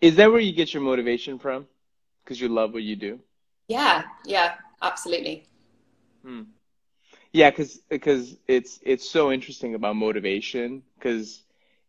Is 0.00 0.16
that 0.16 0.30
where 0.30 0.40
you 0.40 0.52
get 0.52 0.72
your 0.72 0.82
motivation 0.82 1.38
from? 1.38 1.66
Because 2.24 2.40
you 2.40 2.48
love 2.48 2.72
what 2.72 2.82
you 2.82 2.96
do? 2.96 3.18
Yeah, 3.68 4.04
yeah, 4.24 4.54
absolutely. 4.80 5.46
Hmm. 6.24 6.42
Yeah, 7.32 7.50
because 7.50 7.78
because 7.88 8.36
it's 8.46 8.80
it's 8.82 9.08
so 9.08 9.30
interesting 9.30 9.74
about 9.74 9.96
motivation 9.96 10.82
because 10.98 11.42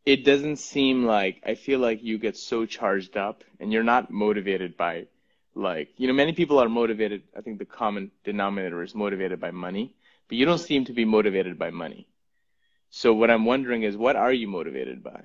it 0.10 0.26
doesn't 0.26 0.58
seem 0.58 1.06
like 1.06 1.36
I 1.46 1.54
feel 1.54 1.80
like 1.80 2.04
you 2.04 2.18
get 2.18 2.36
so 2.36 2.66
charged 2.66 3.16
up 3.16 3.44
and 3.60 3.72
you're 3.72 3.84
not 3.84 4.10
motivated 4.10 4.76
by 4.76 5.06
like 5.54 5.90
you 5.98 6.08
know 6.08 6.14
many 6.14 6.34
people 6.34 6.58
are 6.58 6.70
motivated 6.82 7.22
I 7.38 7.42
think 7.42 7.60
the 7.60 7.66
common 7.82 8.10
denominator 8.24 8.82
is 8.82 8.96
motivated 8.96 9.40
by 9.40 9.52
money 9.52 9.94
but 10.28 10.38
you 10.38 10.46
don't 10.46 10.66
seem 10.72 10.86
to 10.86 10.94
be 10.94 11.06
motivated 11.06 11.60
by 11.60 11.70
money. 11.72 12.08
So 12.92 13.14
what 13.14 13.30
I'm 13.30 13.46
wondering 13.46 13.84
is 13.84 13.98
what 13.98 14.16
are 14.16 14.34
you 14.34 14.48
motivated 14.48 15.04
by? 15.04 15.22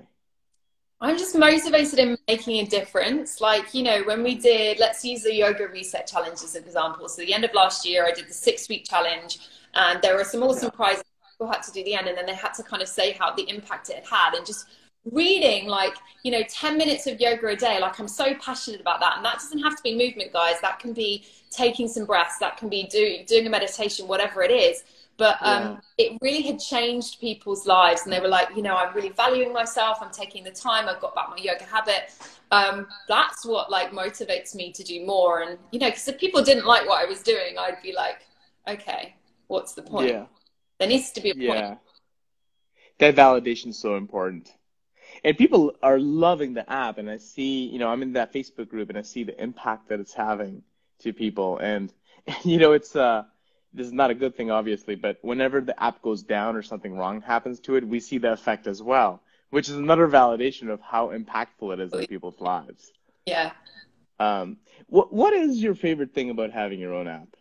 I'm 1.01 1.17
just 1.17 1.35
motivated 1.35 1.99
in 1.99 2.17
making 2.27 2.65
a 2.65 2.67
difference. 2.67 3.41
Like, 3.41 3.73
you 3.73 3.83
know, 3.83 4.01
when 4.03 4.23
we 4.23 4.35
did, 4.35 4.79
let's 4.79 5.03
use 5.03 5.23
the 5.23 5.33
yoga 5.33 5.67
reset 5.67 6.07
challenge 6.07 6.39
as 6.43 6.55
an 6.55 6.63
example. 6.63 7.09
So, 7.09 7.21
the 7.21 7.33
end 7.33 7.43
of 7.43 7.53
last 7.53 7.85
year, 7.85 8.05
I 8.05 8.11
did 8.11 8.27
the 8.27 8.33
six 8.33 8.69
week 8.69 8.85
challenge, 8.89 9.39
and 9.73 10.01
there 10.01 10.15
were 10.15 10.23
some 10.23 10.41
awesome 10.41 10.71
yeah. 10.71 10.77
prizes 10.77 11.03
people 11.35 11.51
had 11.51 11.61
to 11.63 11.71
do 11.71 11.83
the 11.83 11.93
end 11.93 12.07
and 12.07 12.17
then 12.17 12.25
they 12.25 12.33
had 12.33 12.53
to 12.53 12.63
kind 12.63 12.81
of 12.81 12.87
say 12.87 13.11
how 13.11 13.33
the 13.33 13.47
impact 13.49 13.89
it 13.89 13.95
had. 13.97 14.05
Had 14.05 14.33
and 14.35 14.45
just 14.45 14.67
reading 15.11 15.67
like 15.67 15.93
you 16.23 16.31
know 16.31 16.41
10 16.49 16.77
minutes 16.77 17.05
of 17.05 17.19
yoga 17.19 17.47
a 17.49 17.55
day 17.55 17.79
like 17.79 17.99
i'm 17.99 18.07
so 18.07 18.33
passionate 18.35 18.81
about 18.81 18.99
that. 18.99 19.17
And 19.17 19.25
that 19.25 19.35
doesn't 19.35 19.59
have 19.59 19.75
to 19.75 19.83
be 19.83 19.95
movement 19.95 20.31
guys. 20.31 20.55
That 20.61 20.79
can 20.79 20.93
be 20.93 21.25
taking 21.51 21.87
some 21.87 22.05
breaths. 22.05 22.37
That 22.39 22.57
can 22.57 22.69
be 22.69 22.83
doing 22.83 23.25
doing 23.27 23.45
a 23.45 23.49
meditation 23.49 24.07
whatever 24.07 24.41
it 24.41 24.51
is. 24.51 24.83
But 25.17 25.37
um, 25.41 25.79
yeah. 25.97 26.05
it 26.05 26.17
really 26.21 26.41
had 26.41 26.59
changed 26.59 27.21
people's 27.21 27.65
lives. 27.65 28.01
And 28.03 28.11
they 28.11 28.19
were 28.19 28.27
like 28.27 28.49
you 28.55 28.61
know 28.61 28.75
i'm 28.77 28.95
really 28.95 29.09
valuing 29.09 29.51
myself. 29.53 29.97
I'm 30.01 30.11
taking 30.11 30.43
the 30.43 30.51
time. 30.51 30.87
I've 30.87 31.01
got 31.01 31.13
back 31.13 31.29
my 31.29 31.37
yoga 31.37 31.65
habit. 31.65 32.13
Um, 32.51 32.87
that's 33.07 33.45
what 33.45 33.69
like 33.69 33.91
motivates 33.91 34.55
me 34.55 34.71
to 34.71 34.83
do 34.83 35.05
more. 35.05 35.41
And 35.41 35.57
you 35.71 35.79
know 35.79 35.89
because 35.89 36.07
if 36.07 36.17
people 36.17 36.41
didn't 36.41 36.65
like 36.65 36.87
what 36.87 37.03
i 37.03 37.05
was 37.05 37.21
doing 37.21 37.57
i'd 37.59 37.81
be 37.83 37.93
like 37.93 38.25
okay 38.67 39.15
what's 39.47 39.73
the 39.73 39.81
point? 39.81 40.09
Yeah 40.09 40.25
there 40.79 40.87
needs 40.87 41.11
to 41.13 41.21
be 41.21 41.31
a 41.31 41.35
yeah. 41.35 41.67
point. 41.67 41.79
That 42.99 43.15
validation 43.15 43.67
is 43.67 43.79
so 43.79 43.95
important. 43.95 44.51
And 45.23 45.37
people 45.37 45.75
are 45.81 45.99
loving 45.99 46.53
the 46.53 46.69
app 46.69 46.97
and 46.97 47.09
I 47.09 47.17
see, 47.17 47.67
you 47.67 47.79
know, 47.79 47.89
I'm 47.89 48.01
in 48.01 48.13
that 48.13 48.33
Facebook 48.33 48.69
group 48.69 48.89
and 48.89 48.97
I 48.97 49.01
see 49.01 49.23
the 49.23 49.41
impact 49.41 49.89
that 49.89 49.99
it's 49.99 50.13
having 50.13 50.63
to 50.99 51.13
people 51.13 51.57
and 51.57 51.91
you 52.43 52.57
know, 52.57 52.73
it's 52.73 52.95
uh 52.95 53.23
this 53.73 53.87
is 53.87 53.93
not 53.93 54.09
a 54.09 54.13
good 54.13 54.35
thing 54.35 54.51
obviously, 54.51 54.95
but 54.95 55.17
whenever 55.21 55.61
the 55.61 55.81
app 55.81 56.01
goes 56.01 56.23
down 56.23 56.55
or 56.55 56.61
something 56.61 56.95
wrong 56.95 57.21
happens 57.21 57.59
to 57.61 57.75
it, 57.75 57.87
we 57.87 57.99
see 57.99 58.17
the 58.17 58.31
effect 58.31 58.67
as 58.67 58.81
well, 58.81 59.21
which 59.49 59.69
is 59.69 59.75
another 59.75 60.07
validation 60.07 60.69
of 60.69 60.79
how 60.81 61.09
impactful 61.09 61.73
it 61.73 61.79
is 61.79 61.93
in 61.93 62.07
people's 62.07 62.39
lives. 62.39 62.91
Yeah. 63.25 63.51
Um, 64.19 64.57
what 64.87 65.11
what 65.11 65.33
is 65.33 65.61
your 65.61 65.75
favorite 65.75 66.13
thing 66.13 66.29
about 66.29 66.51
having 66.51 66.79
your 66.79 66.93
own 66.93 67.07
app? 67.07 67.35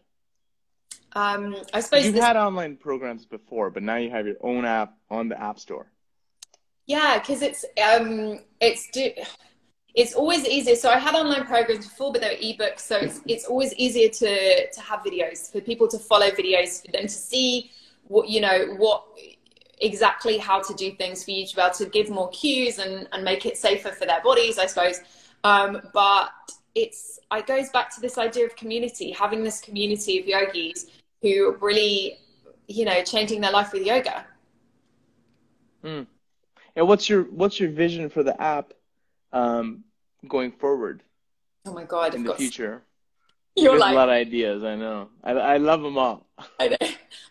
Um, 1.14 1.56
I 1.72 1.80
suppose 1.80 2.04
you've 2.04 2.14
this... 2.14 2.24
had 2.24 2.36
online 2.36 2.76
programs 2.76 3.24
before, 3.24 3.70
but 3.70 3.82
now 3.82 3.96
you 3.96 4.10
have 4.10 4.26
your 4.26 4.36
own 4.40 4.64
app 4.64 4.96
on 5.10 5.28
the 5.28 5.40
App 5.40 5.58
Store. 5.58 5.86
Yeah, 6.86 7.18
because 7.18 7.40
it's 7.42 7.64
um, 7.82 8.40
it's 8.60 8.88
it's 9.94 10.14
always 10.14 10.46
easier. 10.46 10.74
So 10.74 10.90
I 10.90 10.98
had 10.98 11.14
online 11.14 11.46
programs 11.46 11.86
before, 11.86 12.12
but 12.12 12.20
they 12.20 12.28
were 12.28 12.66
ebooks, 12.66 12.80
so 12.80 12.96
it's 12.96 13.20
it's 13.26 13.44
always 13.44 13.72
easier 13.74 14.08
to 14.08 14.70
to 14.70 14.80
have 14.80 15.00
videos 15.00 15.50
for 15.50 15.60
people 15.60 15.88
to 15.88 15.98
follow 15.98 16.30
videos 16.30 16.84
for 16.84 16.92
them 16.92 17.02
to 17.02 17.08
see 17.08 17.70
what 18.08 18.28
you 18.28 18.40
know 18.40 18.74
what 18.76 19.04
exactly 19.80 20.38
how 20.38 20.60
to 20.60 20.74
do 20.74 20.92
things 20.92 21.24
for 21.24 21.30
you 21.30 21.46
to 21.46 21.56
be 21.56 21.60
able 21.60 21.74
to 21.74 21.86
give 21.86 22.10
more 22.10 22.28
cues 22.30 22.78
and 22.78 23.08
and 23.12 23.24
make 23.24 23.46
it 23.46 23.56
safer 23.56 23.90
for 23.90 24.04
their 24.04 24.22
bodies, 24.22 24.58
I 24.58 24.66
suppose. 24.66 25.00
Um, 25.44 25.80
but 25.92 26.30
it's 26.74 27.20
it 27.32 27.46
goes 27.46 27.70
back 27.70 27.94
to 27.94 28.00
this 28.00 28.18
idea 28.18 28.46
of 28.46 28.56
community, 28.56 29.12
having 29.12 29.44
this 29.44 29.60
community 29.60 30.18
of 30.18 30.26
yogis 30.26 30.86
who 31.24 31.56
really, 31.62 32.18
you 32.68 32.84
know, 32.84 33.02
changing 33.02 33.40
their 33.40 33.50
life 33.50 33.72
with 33.72 33.86
yoga. 33.86 34.26
Mm. 35.82 36.06
And 36.76 36.86
what's 36.86 37.08
your 37.08 37.22
what's 37.24 37.58
your 37.58 37.70
vision 37.70 38.10
for 38.10 38.22
the 38.22 38.38
app 38.40 38.74
um, 39.32 39.84
going 40.28 40.52
forward? 40.52 41.02
Oh 41.64 41.72
my 41.72 41.84
god! 41.84 42.14
In 42.14 42.20
I've 42.20 42.26
the 42.26 42.34
future, 42.34 42.82
you're 43.56 43.72
There's 43.72 43.80
like 43.80 43.92
a 43.92 43.96
lot 43.96 44.10
of 44.10 44.14
ideas. 44.14 44.64
I 44.64 44.74
know. 44.76 45.08
I 45.22 45.32
I 45.32 45.56
love 45.56 45.80
them 45.80 45.96
all. 45.96 46.26
I 46.60 46.68
know. 46.68 46.88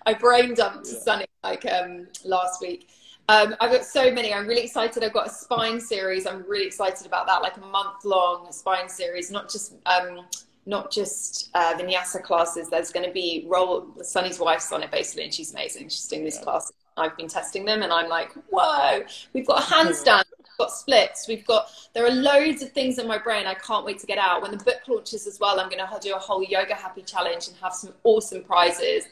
I 0.07 0.15
brain 0.15 0.55
dumped 0.55 0.87
yeah. 0.87 0.99
Sunny 0.99 1.25
like 1.43 1.63
um, 1.67 2.07
last 2.25 2.61
week. 2.61 2.89
Um, 3.29 3.55
I've 3.61 3.71
got 3.71 3.85
so 3.85 4.11
many. 4.11 4.33
I'm 4.33 4.47
really 4.47 4.63
excited. 4.63 5.03
I've 5.03 5.13
got 5.13 5.27
a 5.27 5.29
spine 5.29 5.79
series. 5.79 6.25
I'm 6.25 6.43
really 6.47 6.65
excited 6.65 7.05
about 7.05 7.27
that, 7.27 7.43
like 7.43 7.57
a 7.57 7.61
month 7.61 8.05
long 8.05 8.51
spine 8.51 8.89
series, 8.89 9.29
not 9.29 9.49
just 9.49 9.75
um, 9.85 10.25
not 10.65 10.91
just 10.91 11.49
uh, 11.53 11.73
vinyasa 11.73 12.23
classes. 12.23 12.69
There's 12.69 12.91
going 12.91 13.05
to 13.05 13.11
be 13.11 13.45
roll. 13.47 13.87
Sunny's 14.01 14.39
wife's 14.39 14.71
on 14.71 14.83
it 14.83 14.91
basically, 14.91 15.25
and 15.25 15.33
she's 15.33 15.51
amazing. 15.51 15.89
She's 15.89 16.07
doing 16.07 16.23
these 16.23 16.37
yeah. 16.37 16.43
classes. 16.43 16.73
I've 16.95 17.17
been 17.17 17.27
testing 17.27 17.65
them, 17.65 17.81
and 17.81 17.91
I'm 17.91 18.07
like, 18.07 18.31
whoa! 18.49 19.03
We've 19.33 19.45
got 19.45 19.59
a 19.71 19.73
handstand. 19.73 20.23
We've 20.37 20.57
got 20.57 20.71
splits. 20.71 21.27
We've 21.27 21.45
got. 21.45 21.67
There 21.93 22.05
are 22.05 22.11
loads 22.11 22.61
of 22.61 22.71
things 22.71 22.99
in 22.99 23.07
my 23.07 23.17
brain. 23.17 23.45
I 23.45 23.55
can't 23.55 23.85
wait 23.85 23.99
to 23.99 24.05
get 24.05 24.17
out. 24.17 24.41
When 24.41 24.51
the 24.51 24.63
book 24.63 24.81
launches 24.87 25.27
as 25.27 25.39
well, 25.39 25.59
I'm 25.59 25.69
going 25.69 25.79
to 25.85 25.99
do 26.01 26.15
a 26.15 26.19
whole 26.19 26.43
yoga 26.43 26.75
happy 26.75 27.01
challenge 27.01 27.47
and 27.47 27.57
have 27.57 27.73
some 27.73 27.93
awesome 28.03 28.43
prizes. 28.43 29.05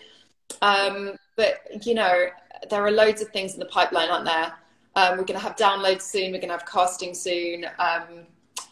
Um, 0.62 1.16
but 1.36 1.86
you 1.86 1.94
know, 1.94 2.28
there 2.70 2.86
are 2.86 2.92
loads 2.92 3.22
of 3.22 3.30
things 3.30 3.54
in 3.54 3.60
the 3.60 3.66
pipeline, 3.66 4.10
aren't 4.10 4.26
there? 4.26 4.54
Um, 4.96 5.18
we're 5.18 5.24
going 5.24 5.40
to 5.40 5.46
have 5.46 5.56
downloads 5.56 6.02
soon. 6.02 6.32
We're 6.32 6.40
going 6.40 6.50
to 6.50 6.58
have 6.58 6.66
casting 6.66 7.14
soon. 7.14 7.66
Um, 7.80 8.28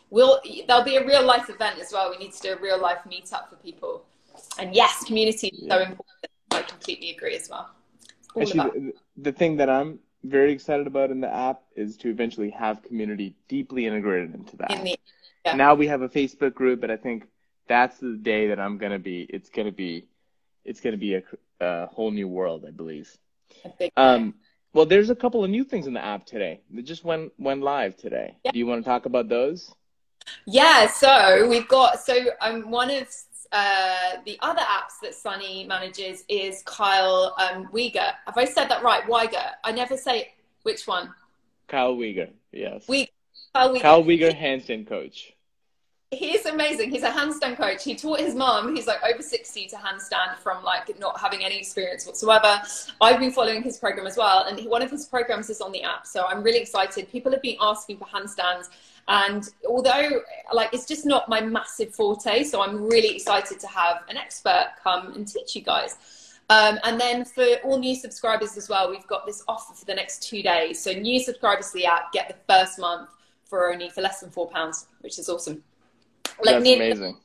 we'll 0.10 0.39
there'll 0.68 0.84
be 0.84 0.98
a 0.98 1.06
real 1.06 1.25
life 1.25 1.50
event 1.50 1.80
as 1.80 1.92
well. 1.92 2.10
We 2.10 2.18
need 2.18 2.34
to 2.34 2.42
do 2.42 2.54
a 2.54 2.60
real 2.60 2.80
life 2.80 3.00
meetup 3.08 3.50
for 3.50 3.56
people. 3.58 4.06
And 4.58 4.74
yes, 4.74 5.04
community 5.04 5.48
is 5.48 5.60
yeah. 5.63 5.75
so 5.75 5.82
important. 5.82 6.06
I 6.51 6.62
completely 6.63 7.12
agree 7.12 7.36
as 7.36 7.50
well. 7.50 7.70
Actually, 8.39 8.70
the, 8.70 8.94
the, 9.18 9.32
thing 9.32 9.58
that 9.58 9.70
I'm 9.70 10.00
very 10.24 10.51
excited 10.51 10.88
about 10.88 11.12
in 11.12 11.20
the 11.20 11.34
app 11.34 11.62
is 11.75 11.98
to 11.98 12.10
eventually 12.10 12.50
have 12.51 12.82
community 12.84 13.36
deeply 13.48 13.86
integrated 13.86 14.34
into 14.34 14.56
that. 14.58 14.72
In 14.72 14.84
the, 14.84 15.00
yeah. 15.46 15.56
Now 15.56 15.74
we 15.74 15.88
have 15.88 16.01
a 16.01 16.10
Facebook 16.10 16.54
group, 16.54 16.82
but 16.82 16.92
I 16.92 16.98
think 16.98 17.25
that's 17.68 17.98
the 17.98 18.18
day 18.18 18.48
that 18.48 18.60
I'm 18.60 18.78
gonna 18.78 19.00
be. 19.00 19.22
It's 19.30 19.50
gonna 19.50 19.72
be, 19.72 20.08
it's 20.63 20.80
gonna 20.80 20.98
be 20.98 21.16
a, 21.16 21.24
a 21.60 21.88
whole 21.88 22.12
new 22.12 22.28
world, 22.28 22.66
I 22.68 22.72
believe. 22.72 23.16
Um, 23.98 24.36
well, 24.74 24.86
there's 24.86 25.10
a 25.10 25.16
couple 25.16 25.44
of 25.44 25.50
new 25.50 25.63
things 25.63 25.88
in 25.88 25.94
the 25.94 26.04
app 26.04 26.25
today. 26.25 26.62
They 26.70 26.82
just 26.82 27.04
went 27.04 27.34
went 27.38 27.62
live 27.62 27.98
today. 27.98 28.38
Yeah. 28.44 28.51
Do 28.51 28.60
you 28.60 28.68
want 28.68 28.84
to 28.84 28.89
talk 28.89 29.06
about 29.06 29.30
those? 29.30 29.74
Yeah. 30.45 30.88
So 30.88 31.48
we've 31.48 31.67
got 31.67 32.00
so 32.00 32.15
um 32.41 32.69
one 32.71 32.89
of 32.89 33.07
uh, 33.51 34.17
the 34.25 34.38
other 34.41 34.62
apps 34.62 35.00
that 35.01 35.15
Sunny 35.15 35.65
manages 35.65 36.24
is 36.29 36.62
Kyle 36.63 37.36
um, 37.39 37.67
Wiegert. 37.74 38.13
Have 38.25 38.38
I 38.38 38.45
said 38.45 38.67
that 38.69 38.83
right? 38.83 39.03
Weiger. 39.05 39.53
I 39.63 39.71
never 39.71 39.98
say 39.98 40.33
which 40.63 40.88
one. 40.88 41.12
Kyle 41.67 41.95
Wiegert. 41.95 42.31
Yes. 42.51 42.88
We. 42.88 43.09
Kyle 43.53 43.74
Wiegert. 43.74 43.81
Kyle 43.81 44.03
Wiegert 44.03 44.39
handstand 44.39 44.88
coach 44.88 45.33
he's 46.12 46.46
amazing. 46.46 46.89
He's 46.89 47.04
a 47.04 47.12
handstand 47.12 47.58
coach. 47.58 47.84
He 47.84 47.96
taught 47.96 48.20
his 48.20 48.34
mom, 48.34 48.75
who's 48.75 48.88
like 48.88 49.01
over 49.04 49.22
60, 49.22 49.68
to 49.68 49.75
handstand 49.75 50.38
from 50.38 50.63
like 50.63 50.98
not 51.00 51.20
having 51.20 51.46
any 51.46 51.60
experience 51.60 52.06
whatsoever. 52.06 52.62
I've 53.00 53.20
been 53.20 53.32
following 53.32 53.62
his 53.62 53.78
program 53.78 54.08
as 54.08 54.18
well. 54.18 54.46
And 54.46 54.60
one 54.68 54.82
of 54.82 54.89
his 54.89 55.06
programs 55.06 55.50
is 55.50 55.62
on 55.62 55.72
the 55.72 55.84
app. 55.84 56.08
So 56.08 56.25
I'm 56.25 56.42
really 56.42 56.60
excited. 56.60 57.12
People 57.12 57.32
have 57.32 57.42
been 57.42 57.58
asking 57.62 57.98
for 57.98 58.06
handstands. 58.06 58.70
And 59.08 59.50
although 59.68 60.22
like 60.54 60.74
it's 60.74 60.86
just 60.86 61.06
not 61.06 61.30
my 61.30 61.42
massive 61.42 61.94
forte, 61.94 62.44
so 62.44 62.62
I'm 62.62 62.88
really 62.88 63.16
excited 63.16 63.60
to 63.60 63.68
have 63.68 64.04
an 64.08 64.18
expert 64.18 64.72
come 64.84 65.13
and 65.13 65.28
teach 65.28 65.56
you 65.56 65.62
guys. 65.62 65.96
Um, 66.51 66.80
and 66.84 67.00
then 67.00 67.25
for 67.25 67.46
all 67.63 67.78
new 67.78 67.96
subscribers 67.96 68.58
as 68.58 68.68
well, 68.70 68.89
we've 68.89 69.06
got 69.06 69.28
this 69.28 69.44
offer 69.48 69.74
for 69.74 69.86
the 69.86 69.94
next 69.94 70.24
two 70.28 70.42
days. 70.42 70.82
So 70.82 70.92
new 70.92 71.20
subscribers 71.20 71.68
to 71.68 71.74
the 71.74 71.86
app 71.86 72.12
get 72.12 72.28
the 72.28 72.54
first 72.54 72.80
month 72.80 73.10
for 73.46 73.72
only 73.72 73.89
for 73.89 74.01
less 74.01 74.22
than 74.22 74.32
four 74.32 74.48
pounds, 74.50 74.88
which 75.01 75.20
is 75.20 75.30
awesome 75.30 75.63
like 76.44 76.64
That's 76.64 76.70
amazing. 76.70 77.18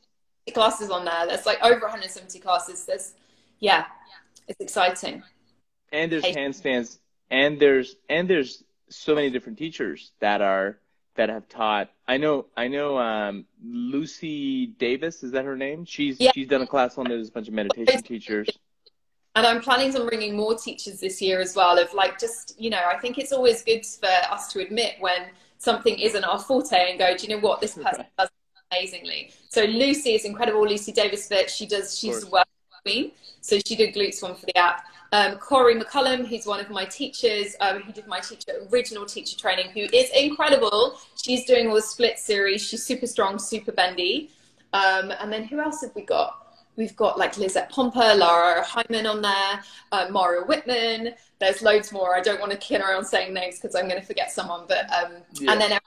classes 0.52 0.90
on 0.90 1.04
there. 1.04 1.26
There's 1.26 1.46
like 1.46 1.62
over 1.62 1.80
170 1.80 2.38
classes. 2.40 2.84
There's 2.84 3.14
yeah, 3.60 3.86
it's 4.48 4.60
exciting. 4.60 5.22
And 5.92 6.10
there's 6.10 6.24
hey. 6.24 6.34
handstands, 6.34 6.98
and 7.30 7.58
there's 7.58 7.96
and 8.08 8.28
there's 8.28 8.64
so 8.88 9.14
many 9.14 9.30
different 9.30 9.58
teachers 9.58 10.12
that 10.20 10.40
are 10.40 10.78
that 11.16 11.28
have 11.28 11.48
taught. 11.48 11.90
I 12.08 12.16
know 12.16 12.46
I 12.56 12.68
know 12.68 12.98
um, 12.98 13.46
Lucy 13.62 14.66
Davis 14.66 15.22
is 15.22 15.32
that 15.32 15.44
her 15.44 15.56
name? 15.56 15.84
She's 15.84 16.20
yeah. 16.20 16.32
she's 16.34 16.48
done 16.48 16.62
a 16.62 16.66
class 16.66 16.98
on 16.98 17.06
there. 17.06 17.16
There's 17.16 17.28
a 17.28 17.32
bunch 17.32 17.48
of 17.48 17.54
meditation 17.54 18.02
teachers. 18.02 18.48
And 19.36 19.44
I'm 19.44 19.60
planning 19.60 19.94
on 19.96 20.06
bringing 20.06 20.36
more 20.36 20.56
teachers 20.56 21.00
this 21.00 21.20
year 21.20 21.40
as 21.40 21.56
well. 21.56 21.78
Of 21.78 21.92
like 21.94 22.18
just 22.18 22.58
you 22.60 22.70
know, 22.70 22.82
I 22.86 22.98
think 22.98 23.18
it's 23.18 23.32
always 23.32 23.62
good 23.62 23.84
for 23.84 24.08
us 24.30 24.52
to 24.52 24.60
admit 24.60 24.96
when 25.00 25.26
something 25.58 25.98
isn't 25.98 26.24
our 26.24 26.38
forte 26.38 26.90
and 26.90 26.98
go, 26.98 27.16
do 27.16 27.26
you 27.26 27.34
know 27.34 27.40
what 27.40 27.60
this 27.60 27.74
person 27.82 28.04
does 28.18 28.28
amazingly. 28.74 29.32
So 29.48 29.64
Lucy 29.64 30.14
is 30.14 30.24
incredible. 30.24 30.66
Lucy 30.66 30.92
Davis 30.92 31.28
Fit, 31.28 31.50
she 31.50 31.66
does, 31.66 31.98
she's 31.98 32.24
the 32.24 32.30
work 32.30 32.46
queen. 32.82 33.12
So 33.40 33.58
she 33.64 33.76
did 33.76 33.94
glutes 33.94 34.22
one 34.22 34.34
for 34.34 34.46
the 34.46 34.56
app. 34.56 34.84
Um, 35.12 35.36
Corey 35.36 35.76
McCullum, 35.76 36.26
who's 36.26 36.44
one 36.44 36.60
of 36.60 36.70
my 36.70 36.84
teachers, 36.84 37.54
um, 37.60 37.80
who 37.82 37.92
did 37.92 38.06
my 38.06 38.20
teacher 38.20 38.52
original 38.72 39.06
teacher 39.06 39.38
training, 39.38 39.70
who 39.70 39.80
is 39.96 40.10
incredible. 40.10 40.98
She's 41.22 41.44
doing 41.44 41.68
all 41.68 41.74
the 41.74 41.82
split 41.82 42.18
series. 42.18 42.62
She's 42.62 42.84
super 42.84 43.06
strong, 43.06 43.38
super 43.38 43.70
bendy. 43.70 44.30
Um, 44.72 45.12
and 45.20 45.32
then 45.32 45.44
who 45.44 45.60
else 45.60 45.82
have 45.82 45.94
we 45.94 46.02
got? 46.02 46.40
We've 46.76 46.96
got 46.96 47.16
like 47.16 47.38
Lizette 47.38 47.70
Pompa, 47.70 48.18
Lara 48.18 48.64
Hyman 48.64 49.06
on 49.06 49.22
there, 49.22 49.62
uh, 49.92 50.08
Mario 50.10 50.44
Whitman. 50.46 51.14
There's 51.38 51.62
loads 51.62 51.92
more. 51.92 52.16
I 52.16 52.20
don't 52.20 52.40
want 52.40 52.50
to 52.50 52.58
kid 52.58 52.80
around 52.80 53.04
saying 53.04 53.32
names 53.32 53.60
because 53.60 53.76
I'm 53.76 53.88
going 53.88 54.00
to 54.00 54.06
forget 54.06 54.32
someone. 54.32 54.64
But 54.66 54.92
um, 54.92 55.12
yeah. 55.34 55.52
and 55.52 55.60
then 55.60 55.78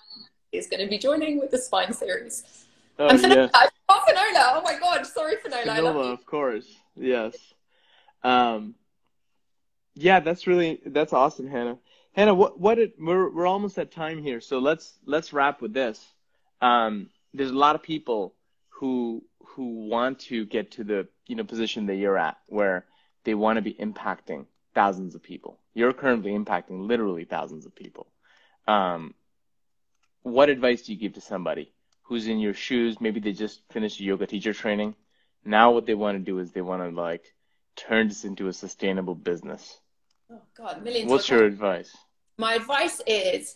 is 0.51 0.67
going 0.67 0.83
to 0.83 0.89
be 0.89 0.97
joining 0.97 1.39
with 1.39 1.51
the 1.51 1.57
spine 1.57 1.93
series. 1.93 2.65
Oh, 2.99 3.09
and 3.09 3.19
Finola, 3.19 3.49
yes. 3.53 3.69
oh, 3.89 4.01
Finola. 4.07 4.53
Oh 4.55 4.61
my 4.63 4.77
God, 4.79 5.05
sorry, 5.05 5.35
Finola. 5.43 5.75
Finola, 5.75 6.13
of 6.13 6.25
course. 6.25 6.67
Yes. 6.95 7.35
Um, 8.23 8.75
yeah, 9.95 10.19
that's 10.19 10.47
really 10.47 10.81
that's 10.85 11.13
awesome, 11.13 11.47
Hannah. 11.47 11.77
Hannah, 12.13 12.33
what 12.33 12.59
what 12.59 12.75
did, 12.75 12.93
we're 12.99 13.29
we're 13.29 13.47
almost 13.47 13.77
at 13.77 13.91
time 13.91 14.21
here, 14.21 14.41
so 14.41 14.59
let's 14.59 14.97
let's 15.05 15.33
wrap 15.33 15.61
with 15.61 15.73
this. 15.73 16.03
Um, 16.61 17.09
there's 17.33 17.51
a 17.51 17.57
lot 17.57 17.75
of 17.75 17.83
people 17.83 18.33
who 18.69 19.23
who 19.45 19.87
want 19.87 20.19
to 20.19 20.45
get 20.45 20.71
to 20.71 20.83
the 20.83 21.07
you 21.27 21.35
know 21.35 21.43
position 21.43 21.85
that 21.87 21.95
you're 21.95 22.17
at, 22.17 22.37
where 22.47 22.85
they 23.23 23.35
want 23.35 23.57
to 23.57 23.61
be 23.61 23.73
impacting 23.73 24.45
thousands 24.73 25.15
of 25.15 25.21
people. 25.21 25.59
You're 25.73 25.93
currently 25.93 26.31
impacting 26.31 26.87
literally 26.87 27.25
thousands 27.25 27.65
of 27.65 27.75
people. 27.75 28.07
Um, 28.67 29.13
what 30.23 30.49
advice 30.49 30.81
do 30.83 30.93
you 30.93 30.99
give 30.99 31.13
to 31.13 31.21
somebody 31.21 31.71
who's 32.07 32.27
in 32.27 32.39
your 32.39 32.53
shoes. 32.53 33.01
Maybe 33.01 33.19
they 33.19 33.33
just 33.33 33.61
finished 33.69 33.99
yoga 33.99 34.25
teacher 34.25 34.53
training. 34.53 34.95
Now 35.43 35.71
what 35.71 35.85
they 35.85 35.93
want 35.93 36.17
to 36.17 36.23
do 36.23 36.39
is 36.39 36.51
they 36.51 36.61
want 36.61 36.81
to 36.81 36.89
like 36.89 37.33
turn 37.75 38.07
this 38.07 38.23
into 38.23 38.47
a 38.47 38.53
sustainable 38.53 39.15
business. 39.15 39.79
Oh 40.31 40.41
God, 40.57 40.83
millions. 40.83 41.09
What's 41.11 41.29
your 41.29 41.45
advice? 41.45 41.95
My 42.37 42.53
advice 42.53 43.01
is, 43.07 43.55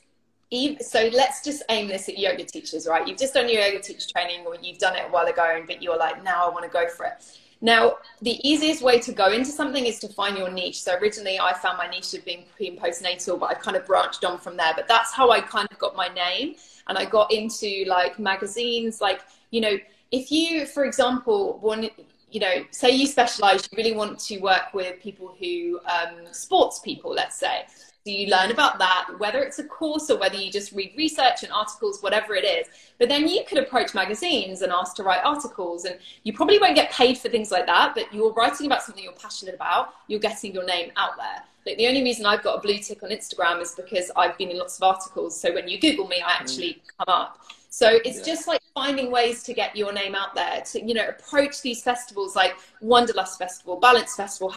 so 0.81 1.09
let's 1.13 1.43
just 1.43 1.63
aim 1.69 1.87
this 1.87 2.09
at 2.09 2.17
yoga 2.17 2.43
teachers, 2.43 2.87
right? 2.87 3.07
You've 3.07 3.17
just 3.19 3.33
done 3.33 3.47
your 3.47 3.61
yoga 3.61 3.79
teacher 3.79 4.07
training, 4.09 4.45
or 4.45 4.55
you've 4.61 4.79
done 4.79 4.95
it 4.95 5.05
a 5.07 5.11
while 5.11 5.27
ago, 5.27 5.53
and 5.55 5.67
but 5.67 5.81
you're 5.81 5.97
like, 5.97 6.23
now 6.23 6.45
I 6.45 6.49
want 6.49 6.65
to 6.65 6.69
go 6.69 6.87
for 6.87 7.05
it. 7.05 7.37
Now, 7.61 7.97
the 8.21 8.39
easiest 8.47 8.81
way 8.81 8.99
to 8.99 9.11
go 9.11 9.31
into 9.31 9.51
something 9.51 9.85
is 9.85 9.99
to 9.99 10.07
find 10.07 10.35
your 10.35 10.49
niche. 10.49 10.81
So 10.81 10.95
originally, 10.95 11.39
I 11.39 11.53
found 11.53 11.77
my 11.77 11.87
niche 11.87 12.13
of 12.15 12.25
being 12.25 12.45
pre 12.55 12.69
and 12.69 12.79
postnatal, 12.79 13.39
but 13.39 13.51
I 13.51 13.53
kind 13.53 13.77
of 13.77 13.85
branched 13.85 14.25
on 14.25 14.39
from 14.39 14.57
there. 14.57 14.73
But 14.75 14.87
that's 14.87 15.13
how 15.13 15.29
I 15.29 15.41
kind 15.41 15.67
of 15.69 15.77
got 15.77 15.95
my 15.95 16.07
name 16.07 16.55
and 16.87 16.97
I 16.97 17.05
got 17.05 17.31
into 17.31 17.85
like 17.87 18.17
magazines, 18.19 18.99
like, 18.99 19.21
you 19.51 19.61
know, 19.61 19.77
if 20.11 20.31
you, 20.31 20.65
for 20.65 20.85
example, 20.85 21.59
want, 21.59 21.89
you 22.31 22.39
know, 22.39 22.65
say 22.71 22.89
you 22.89 23.05
specialize, 23.05 23.69
you 23.71 23.77
really 23.77 23.95
want 23.95 24.19
to 24.19 24.39
work 24.39 24.73
with 24.73 24.99
people 24.99 25.35
who, 25.39 25.79
um, 25.85 26.25
sports 26.31 26.79
people, 26.79 27.11
let's 27.13 27.37
say. 27.37 27.65
So 28.03 28.11
you 28.11 28.29
learn 28.29 28.49
about 28.49 28.79
that, 28.79 29.09
whether 29.19 29.43
it's 29.43 29.59
a 29.59 29.63
course 29.63 30.09
or 30.09 30.17
whether 30.17 30.35
you 30.35 30.51
just 30.51 30.71
read 30.71 30.93
research 30.97 31.43
and 31.43 31.51
articles, 31.51 32.01
whatever 32.01 32.33
it 32.33 32.43
is. 32.43 32.65
But 32.97 33.09
then 33.09 33.27
you 33.27 33.43
could 33.47 33.59
approach 33.59 33.93
magazines 33.93 34.63
and 34.63 34.71
ask 34.71 34.95
to 34.95 35.03
write 35.03 35.21
articles. 35.23 35.85
And 35.85 35.99
you 36.23 36.33
probably 36.33 36.57
won't 36.57 36.73
get 36.73 36.91
paid 36.91 37.19
for 37.19 37.29
things 37.29 37.51
like 37.51 37.67
that, 37.67 37.93
but 37.93 38.11
you're 38.11 38.33
writing 38.33 38.65
about 38.65 38.81
something 38.81 39.03
you're 39.03 39.13
passionate 39.13 39.53
about, 39.53 39.93
you're 40.07 40.19
getting 40.19 40.51
your 40.51 40.65
name 40.65 40.91
out 40.97 41.15
there. 41.15 41.43
Like 41.65 41.77
the 41.77 41.87
only 41.87 42.03
reason 42.03 42.25
I've 42.25 42.41
got 42.41 42.57
a 42.57 42.61
blue 42.61 42.79
tick 42.79 43.03
on 43.03 43.11
Instagram 43.11 43.61
is 43.61 43.75
because 43.75 44.09
I've 44.15 44.35
been 44.35 44.49
in 44.49 44.57
lots 44.57 44.77
of 44.77 44.83
articles. 44.83 45.39
So 45.39 45.53
when 45.53 45.67
you 45.67 45.79
Google 45.79 46.07
me, 46.07 46.23
I 46.25 46.31
actually 46.31 46.73
mm. 46.73 47.05
come 47.05 47.13
up. 47.13 47.37
So 47.69 47.99
it's 48.03 48.17
yeah. 48.17 48.25
just 48.25 48.47
like 48.47 48.61
finding 48.73 49.11
ways 49.11 49.43
to 49.43 49.53
get 49.53 49.75
your 49.75 49.93
name 49.93 50.15
out 50.15 50.33
there. 50.33 50.61
To 50.71 50.83
you 50.83 50.95
know, 50.95 51.07
approach 51.07 51.61
these 51.61 51.83
festivals 51.83 52.35
like 52.35 52.55
Wanderlust 52.81 53.37
Festival, 53.37 53.79
Balance 53.79 54.15
Festival. 54.15 54.55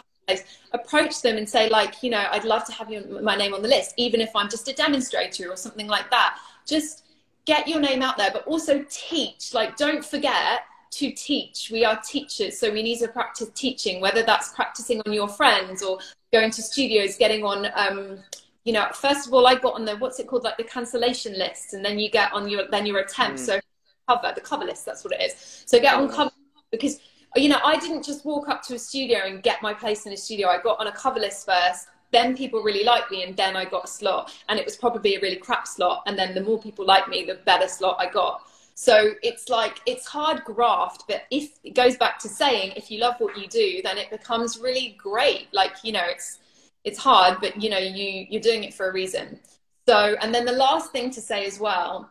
Approach 0.71 1.21
them 1.21 1.37
and 1.37 1.47
say 1.47 1.69
like, 1.69 2.01
you 2.01 2.09
know, 2.09 2.25
I'd 2.31 2.45
love 2.45 2.65
to 2.65 2.71
have 2.73 2.91
your, 2.91 3.21
my 3.21 3.35
name 3.35 3.53
on 3.53 3.61
the 3.61 3.67
list, 3.67 3.93
even 3.97 4.21
if 4.21 4.35
I'm 4.35 4.49
just 4.49 4.67
a 4.67 4.73
demonstrator 4.73 5.49
or 5.49 5.55
something 5.55 5.87
like 5.87 6.09
that. 6.09 6.39
Just 6.65 7.05
get 7.45 7.67
your 7.67 7.79
name 7.79 8.01
out 8.01 8.17
there, 8.17 8.31
but 8.33 8.45
also 8.47 8.83
teach. 8.89 9.53
Like, 9.53 9.77
don't 9.77 10.03
forget 10.03 10.61
to 10.91 11.11
teach. 11.11 11.69
We 11.71 11.85
are 11.85 11.99
teachers, 12.01 12.57
so 12.57 12.71
we 12.71 12.81
need 12.81 12.99
to 12.99 13.07
practice 13.07 13.49
teaching, 13.53 14.01
whether 14.01 14.23
that's 14.23 14.53
practicing 14.53 15.01
on 15.05 15.13
your 15.13 15.27
friends 15.27 15.83
or 15.83 15.99
going 16.33 16.51
to 16.51 16.61
studios, 16.61 17.17
getting 17.17 17.43
on. 17.43 17.67
Um, 17.75 18.19
you 18.63 18.73
know, 18.73 18.87
first 18.93 19.27
of 19.27 19.33
all, 19.33 19.45
I 19.45 19.55
got 19.55 19.75
on 19.75 19.85
the 19.85 19.95
what's 19.97 20.19
it 20.19 20.27
called, 20.27 20.43
like 20.43 20.57
the 20.57 20.63
cancellation 20.63 21.37
list, 21.37 21.73
and 21.73 21.85
then 21.85 21.99
you 21.99 22.09
get 22.09 22.33
on 22.33 22.49
your 22.49 22.67
then 22.71 22.85
your 22.85 22.99
attempt. 22.99 23.39
Mm. 23.39 23.45
So 23.45 23.59
cover 24.07 24.31
the 24.33 24.41
cover 24.41 24.65
list. 24.65 24.85
That's 24.85 25.03
what 25.03 25.13
it 25.13 25.21
is. 25.21 25.63
So 25.65 25.79
get 25.79 25.95
on 25.95 26.09
cover 26.09 26.31
because 26.71 26.99
you 27.35 27.49
know 27.49 27.59
I 27.63 27.77
didn't 27.77 28.03
just 28.03 28.25
walk 28.25 28.49
up 28.49 28.61
to 28.63 28.75
a 28.75 28.79
studio 28.79 29.19
and 29.25 29.43
get 29.43 29.61
my 29.61 29.73
place 29.73 30.05
in 30.05 30.13
a 30.13 30.17
studio. 30.17 30.47
I 30.47 30.61
got 30.61 30.79
on 30.79 30.87
a 30.87 30.91
cover 30.91 31.19
list 31.19 31.45
first. 31.45 31.87
Then 32.11 32.37
people 32.37 32.61
really 32.61 32.83
liked 32.83 33.11
me, 33.11 33.23
and 33.23 33.35
then 33.35 33.55
I 33.57 33.65
got 33.65 33.85
a 33.85 33.87
slot. 33.87 34.33
And 34.47 34.59
it 34.59 34.65
was 34.65 34.77
probably 34.77 35.15
a 35.15 35.19
really 35.19 35.35
crap 35.35 35.67
slot. 35.67 36.03
And 36.05 36.17
then 36.17 36.33
the 36.33 36.41
more 36.41 36.59
people 36.59 36.85
like 36.85 37.09
me, 37.09 37.25
the 37.25 37.35
better 37.45 37.67
slot 37.67 37.97
I 37.99 38.09
got. 38.09 38.41
So 38.75 39.13
it's 39.23 39.49
like 39.49 39.79
it's 39.85 40.05
hard 40.05 40.43
graft, 40.43 41.05
but 41.07 41.23
if 41.31 41.51
it 41.63 41.75
goes 41.75 41.95
back 41.95 42.19
to 42.19 42.29
saying 42.29 42.73
if 42.75 42.91
you 42.91 42.99
love 42.99 43.15
what 43.19 43.37
you 43.37 43.47
do, 43.47 43.81
then 43.83 43.97
it 43.97 44.09
becomes 44.09 44.59
really 44.59 44.95
great. 44.97 45.47
Like 45.53 45.77
you 45.83 45.93
know, 45.93 46.03
it's 46.05 46.39
it's 46.83 46.99
hard, 46.99 47.39
but 47.39 47.61
you 47.61 47.69
know 47.69 47.77
you 47.77 48.27
you're 48.29 48.41
doing 48.41 48.65
it 48.65 48.73
for 48.73 48.89
a 48.89 48.93
reason. 48.93 49.39
So 49.87 50.15
and 50.21 50.35
then 50.35 50.45
the 50.45 50.51
last 50.51 50.91
thing 50.91 51.09
to 51.11 51.21
say 51.21 51.45
as 51.45 51.57
well 51.57 52.09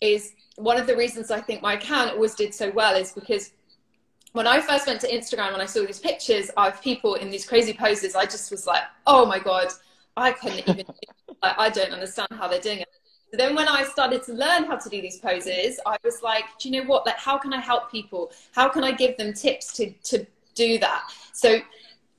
is 0.00 0.32
one 0.54 0.78
of 0.78 0.86
the 0.86 0.96
reasons 0.96 1.32
I 1.32 1.40
think 1.40 1.62
my 1.62 1.74
account 1.74 2.12
always 2.12 2.34
did 2.34 2.54
so 2.54 2.70
well 2.70 2.94
is 2.94 3.12
because 3.12 3.50
when 4.32 4.46
I 4.46 4.60
first 4.60 4.86
went 4.86 5.00
to 5.02 5.10
Instagram 5.10 5.52
and 5.52 5.62
I 5.62 5.66
saw 5.66 5.84
these 5.84 5.98
pictures 5.98 6.50
of 6.56 6.80
people 6.82 7.14
in 7.14 7.30
these 7.30 7.46
crazy 7.46 7.72
poses, 7.72 8.14
I 8.14 8.24
just 8.24 8.50
was 8.50 8.66
like, 8.66 8.82
oh 9.06 9.26
my 9.26 9.38
god, 9.38 9.68
I 10.16 10.32
couldn't 10.32 10.68
even. 10.68 10.84
I 11.42 11.70
don't 11.70 11.92
understand 11.92 12.28
how 12.32 12.48
they're 12.48 12.60
doing 12.60 12.80
it 12.80 12.88
then 13.32 13.54
when 13.54 13.68
I 13.68 13.84
started 13.84 14.22
to 14.24 14.32
learn 14.32 14.64
how 14.64 14.76
to 14.76 14.88
do 14.88 15.02
these 15.02 15.18
poses, 15.18 15.78
I 15.84 15.96
was 16.02 16.22
like, 16.22 16.44
do 16.58 16.68
you 16.68 16.80
know 16.80 16.88
what? 16.88 17.04
Like, 17.04 17.18
how 17.18 17.36
can 17.36 17.52
I 17.52 17.60
help 17.60 17.90
people? 17.90 18.32
How 18.52 18.68
can 18.68 18.84
I 18.84 18.92
give 18.92 19.16
them 19.16 19.34
tips 19.34 19.72
to, 19.74 19.90
to 20.04 20.26
do 20.54 20.78
that? 20.78 21.02
So 21.32 21.60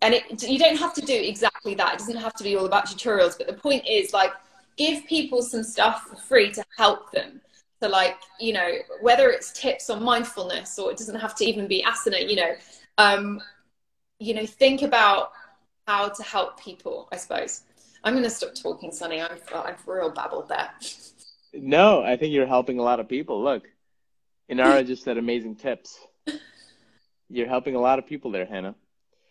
and 0.01 0.13
it, 0.13 0.43
you 0.43 0.59
don't 0.59 0.77
have 0.77 0.93
to 0.93 1.01
do 1.01 1.13
exactly 1.13 1.75
that. 1.75 1.95
It 1.95 1.99
doesn't 1.99 2.17
have 2.17 2.33
to 2.35 2.43
be 2.43 2.55
all 2.55 2.65
about 2.65 2.85
tutorials, 2.85 3.37
but 3.37 3.47
the 3.47 3.53
point 3.53 3.85
is 3.87 4.13
like 4.13 4.31
give 4.77 5.05
people 5.07 5.41
some 5.41 5.63
stuff 5.63 6.03
for 6.03 6.15
free 6.15 6.51
to 6.53 6.63
help 6.77 7.11
them. 7.11 7.41
So 7.81 7.87
like, 7.87 8.17
you 8.39 8.53
know, 8.53 8.69
whether 9.01 9.29
it's 9.29 9.51
tips 9.53 9.89
on 9.89 10.03
mindfulness 10.03 10.77
or 10.77 10.91
it 10.91 10.97
doesn't 10.97 11.19
have 11.19 11.35
to 11.35 11.45
even 11.45 11.67
be 11.67 11.83
asana, 11.83 12.27
you 12.27 12.35
know, 12.35 12.55
um, 12.97 13.41
you 14.19 14.33
know, 14.33 14.45
think 14.45 14.81
about 14.81 15.31
how 15.87 16.09
to 16.09 16.23
help 16.23 16.61
people, 16.61 17.07
I 17.11 17.17
suppose. 17.17 17.61
I'm 18.03 18.13
going 18.13 18.23
to 18.23 18.29
stop 18.29 18.53
talking, 18.55 18.91
Sunny. 18.91 19.21
I've, 19.21 19.41
I've 19.53 19.87
real 19.87 20.11
babbled 20.11 20.49
there. 20.49 20.69
No, 21.53 22.03
I 22.03 22.17
think 22.17 22.33
you're 22.33 22.45
helping 22.45 22.79
a 22.79 22.83
lot 22.83 22.99
of 22.99 23.07
people. 23.07 23.43
Look, 23.43 23.63
Inara 24.51 24.85
just 24.87 25.03
said 25.03 25.17
amazing 25.17 25.55
tips. 25.55 25.97
You're 27.29 27.47
helping 27.47 27.75
a 27.75 27.79
lot 27.79 27.99
of 27.99 28.07
people 28.07 28.31
there, 28.31 28.45
Hannah. 28.45 28.75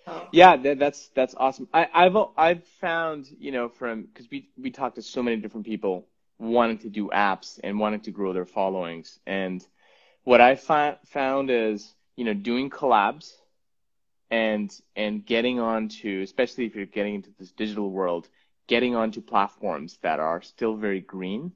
Oh. 0.07 0.27
Yeah, 0.33 0.57
that, 0.57 0.79
that's 0.79 1.09
that's 1.09 1.35
awesome. 1.37 1.69
I, 1.75 1.87
I've 1.93 2.17
I've 2.37 2.65
found 2.81 3.27
you 3.39 3.53
know 3.53 3.69
from 3.69 4.03
because 4.03 4.31
we 4.31 4.49
we 4.57 4.71
talked 4.71 4.97
to 4.97 5.03
so 5.03 5.23
many 5.23 5.37
different 5.37 5.67
people 5.67 6.07
wanting 6.39 6.79
to 6.79 6.89
do 6.91 7.09
apps 7.09 7.59
and 7.63 7.79
wanting 7.79 8.01
to 8.01 8.11
grow 8.11 8.33
their 8.33 8.47
followings, 8.47 9.19
and 9.27 9.67
what 10.25 10.41
I 10.41 10.55
fi- 10.57 10.99
found 11.07 11.51
is 11.51 11.95
you 12.17 12.25
know 12.25 12.35
doing 12.35 12.71
collabs 12.71 13.33
and 14.31 14.71
and 14.97 15.25
getting 15.25 15.59
onto 15.61 16.21
especially 16.23 16.65
if 16.67 16.75
you're 16.75 16.87
getting 16.87 17.15
into 17.15 17.31
this 17.39 17.53
digital 17.53 17.91
world, 17.91 18.29
getting 18.67 18.95
onto 18.95 19.21
platforms 19.21 19.99
that 20.03 20.21
are 20.21 20.43
still 20.43 20.75
very 20.75 21.01
green. 21.01 21.53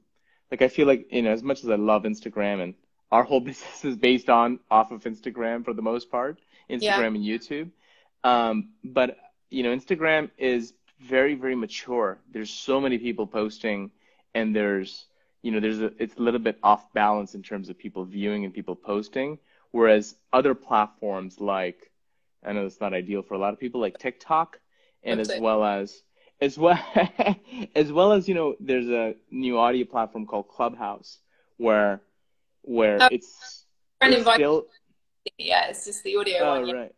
Like 0.51 0.61
I 0.61 0.67
feel 0.67 0.87
like 0.87 1.07
you 1.11 1.21
know 1.21 1.31
as 1.31 1.43
much 1.43 1.63
as 1.63 1.69
I 1.69 1.75
love 1.75 2.03
Instagram 2.03 2.61
and 2.61 2.73
our 3.11 3.23
whole 3.23 3.39
business 3.49 3.83
is 3.85 3.95
based 3.97 4.29
on 4.29 4.59
off 4.69 4.91
of 4.91 5.03
Instagram 5.03 5.63
for 5.63 5.73
the 5.73 5.81
most 5.81 6.09
part, 6.11 6.39
Instagram 6.69 7.13
Yeah. 7.13 7.15
and 7.15 7.25
YouTube. 7.25 7.69
Um, 8.23 8.69
but 8.83 9.17
you 9.49 9.63
know, 9.63 9.75
Instagram 9.75 10.29
is 10.37 10.73
very, 10.99 11.35
very 11.35 11.55
mature. 11.55 12.19
There's 12.31 12.49
so 12.49 12.79
many 12.79 12.97
people 12.97 13.27
posting, 13.27 13.91
and 14.33 14.55
there's 14.55 15.05
you 15.41 15.51
know, 15.51 15.59
there's 15.59 15.81
a 15.81 15.91
it's 16.01 16.15
a 16.17 16.21
little 16.21 16.39
bit 16.39 16.57
off 16.63 16.91
balance 16.93 17.35
in 17.35 17.43
terms 17.43 17.69
of 17.69 17.77
people 17.77 18.05
viewing 18.05 18.45
and 18.45 18.53
people 18.53 18.75
posting. 18.75 19.39
Whereas 19.71 20.15
other 20.31 20.55
platforms 20.55 21.39
like 21.39 21.91
I 22.45 22.53
know 22.53 22.65
it's 22.65 22.81
not 22.81 22.93
ideal 22.93 23.21
for 23.23 23.33
a 23.33 23.37
lot 23.37 23.53
of 23.53 23.59
people, 23.59 23.81
like 23.81 23.97
TikTok, 23.97 24.59
and 25.03 25.19
That's 25.19 25.29
as 25.29 25.35
it. 25.37 25.41
well 25.41 25.63
as 25.63 26.01
as 26.41 26.57
well 26.57 26.79
as 27.75 27.91
well 27.91 28.13
as 28.13 28.27
you 28.27 28.35
know, 28.35 28.55
there's 28.59 28.87
a 28.87 29.15
new 29.31 29.57
audio 29.59 29.85
platform 29.85 30.25
called 30.25 30.47
Clubhouse 30.49 31.19
where 31.57 32.01
where 32.63 32.99
Oh, 33.01 33.09
it's, 33.11 33.65
it's 34.01 34.31
still 34.33 34.65
Yeah, 35.37 35.67
it's 35.67 35.85
just 35.85 36.03
the 36.03 36.15
audio 36.17 36.37
Oh, 36.41 36.61
one. 36.61 36.67
Yeah. 36.69 36.73
right. 36.75 36.95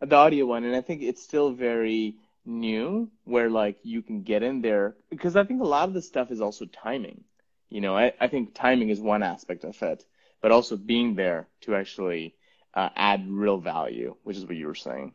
The 0.00 0.16
audio 0.16 0.46
one, 0.46 0.64
and 0.64 0.76
I 0.76 0.82
think 0.82 1.02
it's 1.02 1.22
still 1.22 1.52
very 1.52 2.16
new 2.46 3.10
where 3.24 3.48
like 3.50 3.78
you 3.82 4.02
can 4.02 4.22
get 4.22 4.42
in 4.42 4.60
there 4.60 4.96
because 5.10 5.36
I 5.36 5.44
think 5.44 5.62
a 5.62 5.66
lot 5.66 5.88
of 5.88 5.94
the 5.94 6.02
stuff 6.02 6.30
is 6.30 6.40
also 6.40 6.66
timing. 6.66 7.24
You 7.70 7.80
know, 7.80 7.96
I, 7.96 8.12
I 8.20 8.28
think 8.28 8.54
timing 8.54 8.90
is 8.90 9.00
one 9.00 9.22
aspect 9.22 9.64
of 9.64 9.80
it, 9.82 10.04
but 10.42 10.52
also 10.52 10.76
being 10.76 11.14
there 11.14 11.48
to 11.62 11.74
actually 11.74 12.34
uh, 12.74 12.90
add 12.94 13.28
real 13.28 13.58
value, 13.58 14.16
which 14.22 14.36
is 14.36 14.46
what 14.46 14.56
you 14.56 14.66
were 14.66 14.74
saying. 14.74 15.14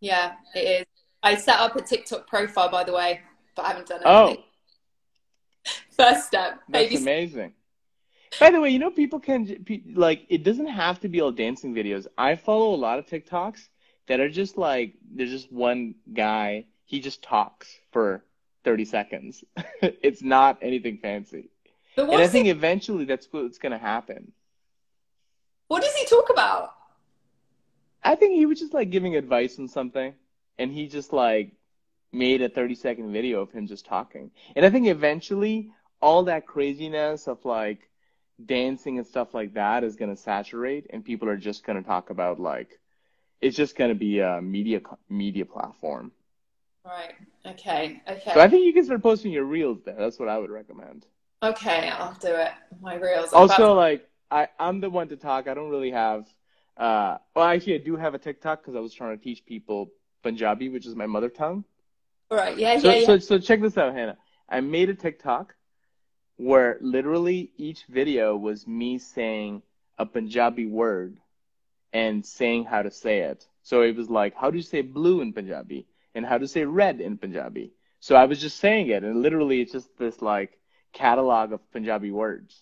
Yeah, 0.00 0.32
it 0.54 0.58
is. 0.80 0.86
I 1.22 1.36
set 1.36 1.58
up 1.60 1.76
a 1.76 1.82
TikTok 1.82 2.26
profile, 2.26 2.68
by 2.68 2.84
the 2.84 2.92
way, 2.92 3.20
but 3.54 3.64
I 3.64 3.68
haven't 3.68 3.86
done 3.88 4.00
Oh, 4.04 4.26
anything. 4.26 4.44
First 5.96 6.26
step, 6.26 6.60
that's 6.68 6.94
amazing. 6.94 7.54
By 8.40 8.50
the 8.50 8.60
way, 8.60 8.70
you 8.70 8.78
know, 8.78 8.90
people 8.90 9.20
can 9.20 9.64
like 9.94 10.26
it 10.28 10.42
doesn't 10.42 10.66
have 10.66 11.00
to 11.00 11.08
be 11.08 11.20
all 11.20 11.32
dancing 11.32 11.74
videos. 11.74 12.06
I 12.16 12.34
follow 12.36 12.74
a 12.74 12.76
lot 12.76 12.98
of 12.98 13.06
TikToks 13.06 13.68
that 14.06 14.20
are 14.20 14.28
just 14.28 14.56
like 14.56 14.94
there's 15.14 15.30
just 15.30 15.52
one 15.52 15.94
guy, 16.12 16.66
he 16.84 17.00
just 17.00 17.22
talks 17.22 17.68
for 17.92 18.24
30 18.64 18.84
seconds. 18.84 19.44
it's 19.82 20.22
not 20.22 20.58
anything 20.62 20.98
fancy. 20.98 21.50
But 21.96 22.08
And 22.10 22.22
I 22.22 22.28
think 22.28 22.46
it, 22.46 22.50
eventually 22.50 23.04
that's 23.04 23.28
what's 23.30 23.58
going 23.58 23.72
to 23.72 23.78
happen. 23.78 24.32
what 25.68 25.82
does 25.82 25.94
he 25.94 26.06
talk 26.06 26.30
about? 26.30 26.74
I 28.02 28.14
think 28.14 28.34
he 28.34 28.46
was 28.46 28.58
just 28.58 28.74
like 28.74 28.90
giving 28.90 29.16
advice 29.16 29.58
on 29.58 29.68
something 29.68 30.14
and 30.58 30.72
he 30.72 30.88
just 30.88 31.12
like 31.12 31.52
made 32.12 32.42
a 32.42 32.48
30 32.48 32.74
second 32.74 33.12
video 33.12 33.40
of 33.40 33.52
him 33.52 33.66
just 33.66 33.86
talking. 33.86 34.30
And 34.56 34.66
I 34.66 34.70
think 34.70 34.86
eventually 34.86 35.70
all 36.00 36.24
that 36.24 36.46
craziness 36.46 37.28
of 37.28 37.44
like 37.44 37.88
dancing 38.44 38.98
and 38.98 39.06
stuff 39.06 39.34
like 39.34 39.54
that 39.54 39.84
is 39.84 39.96
going 39.96 40.14
to 40.14 40.20
saturate 40.20 40.86
and 40.90 41.04
people 41.04 41.28
are 41.28 41.36
just 41.36 41.64
going 41.64 41.80
to 41.80 41.86
talk 41.86 42.10
about 42.10 42.40
like 42.40 42.80
it's 43.42 43.56
just 43.56 43.76
going 43.76 43.90
to 43.90 43.94
be 43.94 44.20
a 44.20 44.40
media 44.40 44.80
media 45.10 45.44
platform. 45.44 46.12
Right. 46.84 47.14
Okay. 47.44 48.00
Okay. 48.08 48.30
So 48.32 48.40
I 48.40 48.48
think 48.48 48.64
you 48.64 48.72
can 48.72 48.84
start 48.84 49.02
posting 49.02 49.32
your 49.32 49.44
reels 49.44 49.82
there. 49.84 49.96
That's 49.98 50.18
what 50.18 50.28
I 50.28 50.38
would 50.38 50.50
recommend. 50.50 51.06
Okay, 51.42 51.88
I'll 51.88 52.16
do 52.20 52.28
it. 52.28 52.52
My 52.80 52.94
reels. 52.94 53.32
Also, 53.32 53.64
about 53.64 53.76
like 53.76 54.08
I, 54.30 54.48
I'm 54.58 54.80
the 54.80 54.88
one 54.88 55.08
to 55.08 55.16
talk. 55.16 55.48
I 55.48 55.54
don't 55.54 55.70
really 55.70 55.90
have. 55.90 56.26
Uh, 56.76 57.18
well, 57.34 57.44
actually, 57.44 57.74
I 57.74 57.78
do 57.78 57.96
have 57.96 58.14
a 58.14 58.18
TikTok 58.18 58.62
because 58.62 58.76
I 58.76 58.80
was 58.80 58.94
trying 58.94 59.18
to 59.18 59.22
teach 59.22 59.44
people 59.44 59.90
Punjabi, 60.22 60.68
which 60.68 60.86
is 60.86 60.94
my 60.94 61.06
mother 61.06 61.28
tongue. 61.28 61.64
to, 62.30 62.36
right. 62.36 62.56
Yeah. 62.56 62.78
So, 62.78 62.90
Yeah. 62.90 62.94
Yeah. 63.00 63.06
so, 63.06 63.18
so 63.18 63.38
check 63.38 63.60
this 63.60 63.76
out, 63.76 63.92
Hannah. 63.92 64.16
I 64.48 64.60
made 64.60 64.88
a 64.88 64.94
TikTok 64.94 65.54
where 66.36 66.78
literally 66.80 67.52
each 67.56 67.84
video 67.88 68.36
was 68.36 68.66
me 68.66 68.98
saying 68.98 69.62
a 69.98 70.06
Punjabi 70.06 70.66
word 70.66 71.18
and 71.92 72.24
saying 72.24 72.64
how 72.64 72.82
to 72.82 72.90
say 72.90 73.20
it. 73.20 73.46
So 73.62 73.82
it 73.82 73.96
was 73.96 74.10
like, 74.10 74.34
how 74.34 74.50
do 74.50 74.56
you 74.56 74.62
say 74.62 74.82
blue 74.82 75.20
in 75.20 75.32
Punjabi? 75.32 75.86
And 76.14 76.26
how 76.26 76.38
to 76.38 76.48
say 76.48 76.64
red 76.64 77.00
in 77.00 77.16
Punjabi? 77.16 77.72
So 78.00 78.16
I 78.16 78.24
was 78.24 78.40
just 78.40 78.58
saying 78.58 78.88
it, 78.88 79.04
and 79.04 79.22
literally 79.22 79.60
it's 79.60 79.72
just 79.72 79.96
this 79.98 80.20
like 80.20 80.58
catalog 80.92 81.52
of 81.52 81.60
Punjabi 81.72 82.10
words. 82.10 82.60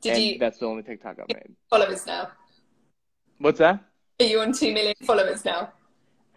Did 0.00 0.14
and 0.14 0.22
you 0.22 0.38
that's 0.38 0.58
the 0.58 0.66
only 0.66 0.82
TikTok 0.82 1.18
I've 1.20 1.28
made. 1.28 1.54
followers 1.70 2.06
now? 2.06 2.28
What's 3.38 3.58
that? 3.60 3.82
Are 4.20 4.26
you 4.26 4.40
on 4.40 4.52
two 4.52 4.72
million 4.72 4.94
followers 5.04 5.44
now? 5.44 5.72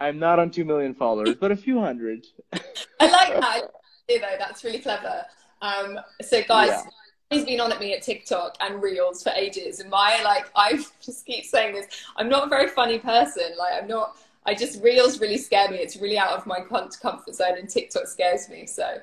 I'm 0.00 0.18
not 0.18 0.38
on 0.38 0.50
two 0.50 0.64
million 0.64 0.94
followers, 0.94 1.36
but 1.38 1.50
a 1.52 1.56
few 1.56 1.80
hundred. 1.80 2.26
I 2.52 2.58
like 3.00 3.28
that. 3.28 3.44
I 3.44 3.60
like 3.60 3.72
that 4.08 4.20
though. 4.20 4.36
That's 4.38 4.64
really 4.64 4.78
clever. 4.78 5.24
Um, 5.60 5.98
so 6.22 6.42
guys, 6.48 6.68
Yeah. 6.68 6.82
He's 7.30 7.44
been 7.44 7.60
on 7.60 7.72
at 7.72 7.80
me 7.80 7.94
at 7.94 8.02
TikTok 8.02 8.56
and 8.60 8.82
Reels 8.82 9.22
for 9.22 9.30
ages, 9.30 9.80
and 9.80 9.88
my 9.88 10.20
like, 10.24 10.50
I 10.56 10.84
just 11.00 11.24
keep 11.24 11.44
saying 11.44 11.74
this. 11.74 11.86
I'm 12.16 12.28
not 12.28 12.46
a 12.46 12.48
very 12.48 12.68
funny 12.68 12.98
person. 12.98 13.44
Like, 13.58 13.72
I'm 13.80 13.88
not. 13.88 14.18
I 14.46 14.54
just 14.54 14.82
Reels 14.82 15.20
really 15.20 15.38
scare 15.38 15.70
me. 15.70 15.76
It's 15.76 15.96
really 15.96 16.18
out 16.18 16.30
of 16.36 16.46
my 16.46 16.60
comfort 16.60 17.34
zone, 17.34 17.58
and 17.58 17.68
TikTok 17.68 18.06
scares 18.06 18.48
me. 18.48 18.66
So 18.66 18.98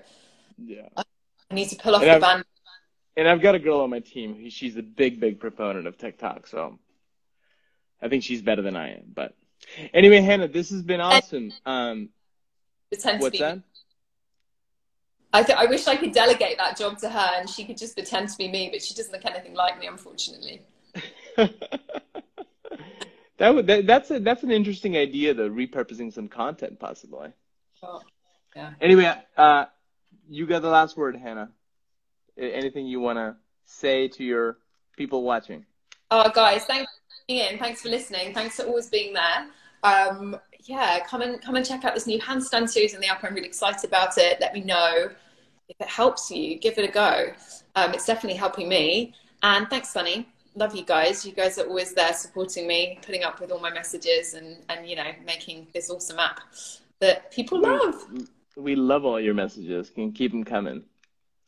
yeah. 0.63 0.87
I 0.97 1.53
need 1.53 1.69
to 1.69 1.75
pull 1.77 1.95
off 1.95 2.01
And 2.01 2.09
the 2.09 2.13
I've- 2.15 2.21
band. 2.21 2.43
And 3.15 3.27
I've 3.27 3.41
got 3.41 3.55
a 3.55 3.59
girl 3.59 3.79
on 3.79 3.89
my 3.89 3.99
team. 3.99 4.47
She's 4.51 4.77
a 4.77 4.83
big, 4.83 5.19
big 5.19 5.39
proponent 5.39 5.87
of 5.87 5.97
TikTok, 5.97 6.45
so 6.45 6.77
I 7.99 8.09
think 8.09 8.21
she's 8.21 8.43
better 8.43 8.61
than 8.61 8.75
I 8.75 8.93
am. 8.93 9.05
But 9.11 9.33
anyway, 9.91 10.21
Hannah, 10.21 10.47
this 10.47 10.69
has 10.69 10.83
been 10.83 11.01
awesome. 11.01 11.51
Um, 11.65 12.09
what's 12.89 13.39
that? 13.39 13.63
I 15.37 15.43
th- 15.43 15.57
I 15.57 15.65
wish 15.67 15.85
I 15.85 15.95
could 15.95 16.13
delegate 16.13 16.57
that 16.57 16.75
job 16.75 16.97
to 16.99 17.09
her, 17.09 17.29
and 17.37 17.47
she 17.47 17.63
could 17.63 17.77
just 17.77 17.95
pretend 17.95 18.29
to 18.29 18.37
be 18.37 18.47
me, 18.47 18.69
but 18.71 18.81
she 18.81 18.95
doesn't 18.95 19.11
look 19.11 19.23
anything 19.23 19.53
like 19.53 19.79
me, 19.79 19.85
unfortunately. 19.85 20.63
that 23.37 23.53
would 23.53 23.67
that, 23.67 23.85
that's 23.85 24.09
a 24.09 24.19
that's 24.19 24.41
an 24.41 24.49
interesting 24.49 24.97
idea 24.97 25.35
though, 25.35 25.47
repurposing 25.47 26.11
some 26.11 26.27
content 26.27 26.79
possibly. 26.79 27.29
Oh, 27.83 28.01
yeah. 28.55 28.71
Anyway, 28.81 29.13
uh, 29.37 29.65
you 30.27 30.47
got 30.47 30.63
the 30.63 30.69
last 30.69 30.97
word, 30.97 31.15
Hannah. 31.15 31.51
Anything 32.35 32.87
you 32.87 32.99
want 32.99 33.19
to 33.19 33.35
say 33.65 34.07
to 34.07 34.23
your 34.23 34.57
people 34.97 35.21
watching? 35.21 35.67
Oh, 36.09 36.31
guys, 36.33 36.65
thanks 36.65 36.91
for 36.91 36.99
being 37.27 37.53
in. 37.53 37.59
Thanks 37.59 37.83
for 37.83 37.89
listening. 37.89 38.33
Thanks 38.33 38.55
for 38.55 38.63
always 38.63 38.89
being 38.89 39.13
there. 39.13 39.49
Um, 39.83 40.35
yeah, 40.63 41.05
come 41.05 41.21
and 41.21 41.39
come 41.39 41.55
and 41.55 41.63
check 41.63 41.85
out 41.85 41.93
this 41.93 42.07
new 42.07 42.19
handstand 42.19 42.69
series 42.69 42.95
in 42.95 43.01
the 43.01 43.07
app. 43.07 43.23
I'm 43.23 43.35
really 43.35 43.47
excited 43.47 43.85
about 43.85 44.17
it. 44.17 44.39
Let 44.41 44.55
me 44.55 44.61
know 44.61 45.11
if 45.69 45.77
it 45.79 45.87
helps 45.87 46.31
you. 46.31 46.59
Give 46.59 46.77
it 46.77 46.89
a 46.89 46.91
go. 46.91 47.27
Um, 47.75 47.93
it's 47.93 48.05
definitely 48.05 48.37
helping 48.37 48.69
me. 48.69 49.13
And 49.43 49.69
thanks, 49.69 49.89
Sunny. 49.89 50.27
Love 50.55 50.75
you 50.75 50.83
guys. 50.83 51.25
You 51.25 51.33
guys 51.33 51.59
are 51.59 51.67
always 51.67 51.93
there 51.93 52.13
supporting 52.13 52.67
me, 52.67 52.99
putting 53.03 53.23
up 53.23 53.39
with 53.39 53.51
all 53.51 53.59
my 53.59 53.71
messages, 53.71 54.33
and 54.33 54.57
and 54.69 54.87
you 54.87 54.95
know 54.95 55.11
making 55.25 55.67
this 55.73 55.89
awesome 55.89 56.19
app 56.19 56.39
that 56.99 57.31
people 57.31 57.61
love. 57.61 57.95
We 58.55 58.75
love 58.75 59.05
all 59.05 59.19
your 59.19 59.35
messages. 59.35 59.91
Can 59.91 60.11
keep 60.11 60.31
them 60.31 60.43
coming. 60.43 60.83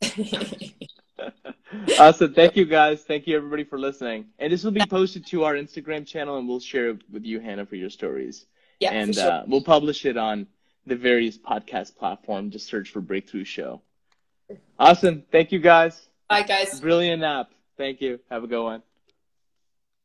awesome. 1.98 2.34
Thank 2.34 2.56
you 2.56 2.64
guys. 2.64 3.02
Thank 3.02 3.26
you 3.26 3.36
everybody 3.36 3.64
for 3.64 3.78
listening. 3.78 4.26
And 4.38 4.52
this 4.52 4.64
will 4.64 4.70
be 4.70 4.84
posted 4.88 5.26
to 5.26 5.44
our 5.44 5.54
Instagram 5.54 6.06
channel 6.06 6.38
and 6.38 6.48
we'll 6.48 6.60
share 6.60 6.90
it 6.90 7.02
with 7.10 7.24
you, 7.24 7.40
Hannah, 7.40 7.66
for 7.66 7.76
your 7.76 7.90
stories. 7.90 8.46
yeah, 8.80 8.92
and 8.92 9.14
for 9.14 9.20
sure. 9.20 9.30
uh, 9.30 9.42
we'll 9.46 9.64
publish 9.64 10.06
it 10.06 10.16
on 10.16 10.46
the 10.86 10.96
various 10.96 11.36
podcast 11.36 11.96
platforms. 11.96 12.52
Just 12.52 12.66
search 12.66 12.90
for 12.90 13.00
Breakthrough 13.00 13.44
Show. 13.44 13.82
Awesome. 14.78 15.24
Thank 15.30 15.52
you 15.52 15.58
guys. 15.58 16.08
Bye, 16.28 16.42
guys. 16.42 16.80
Brilliant 16.80 17.22
app. 17.22 17.50
Thank 17.76 18.00
you. 18.00 18.20
Have 18.30 18.44
a 18.44 18.46
good 18.46 18.62
one. 18.62 18.82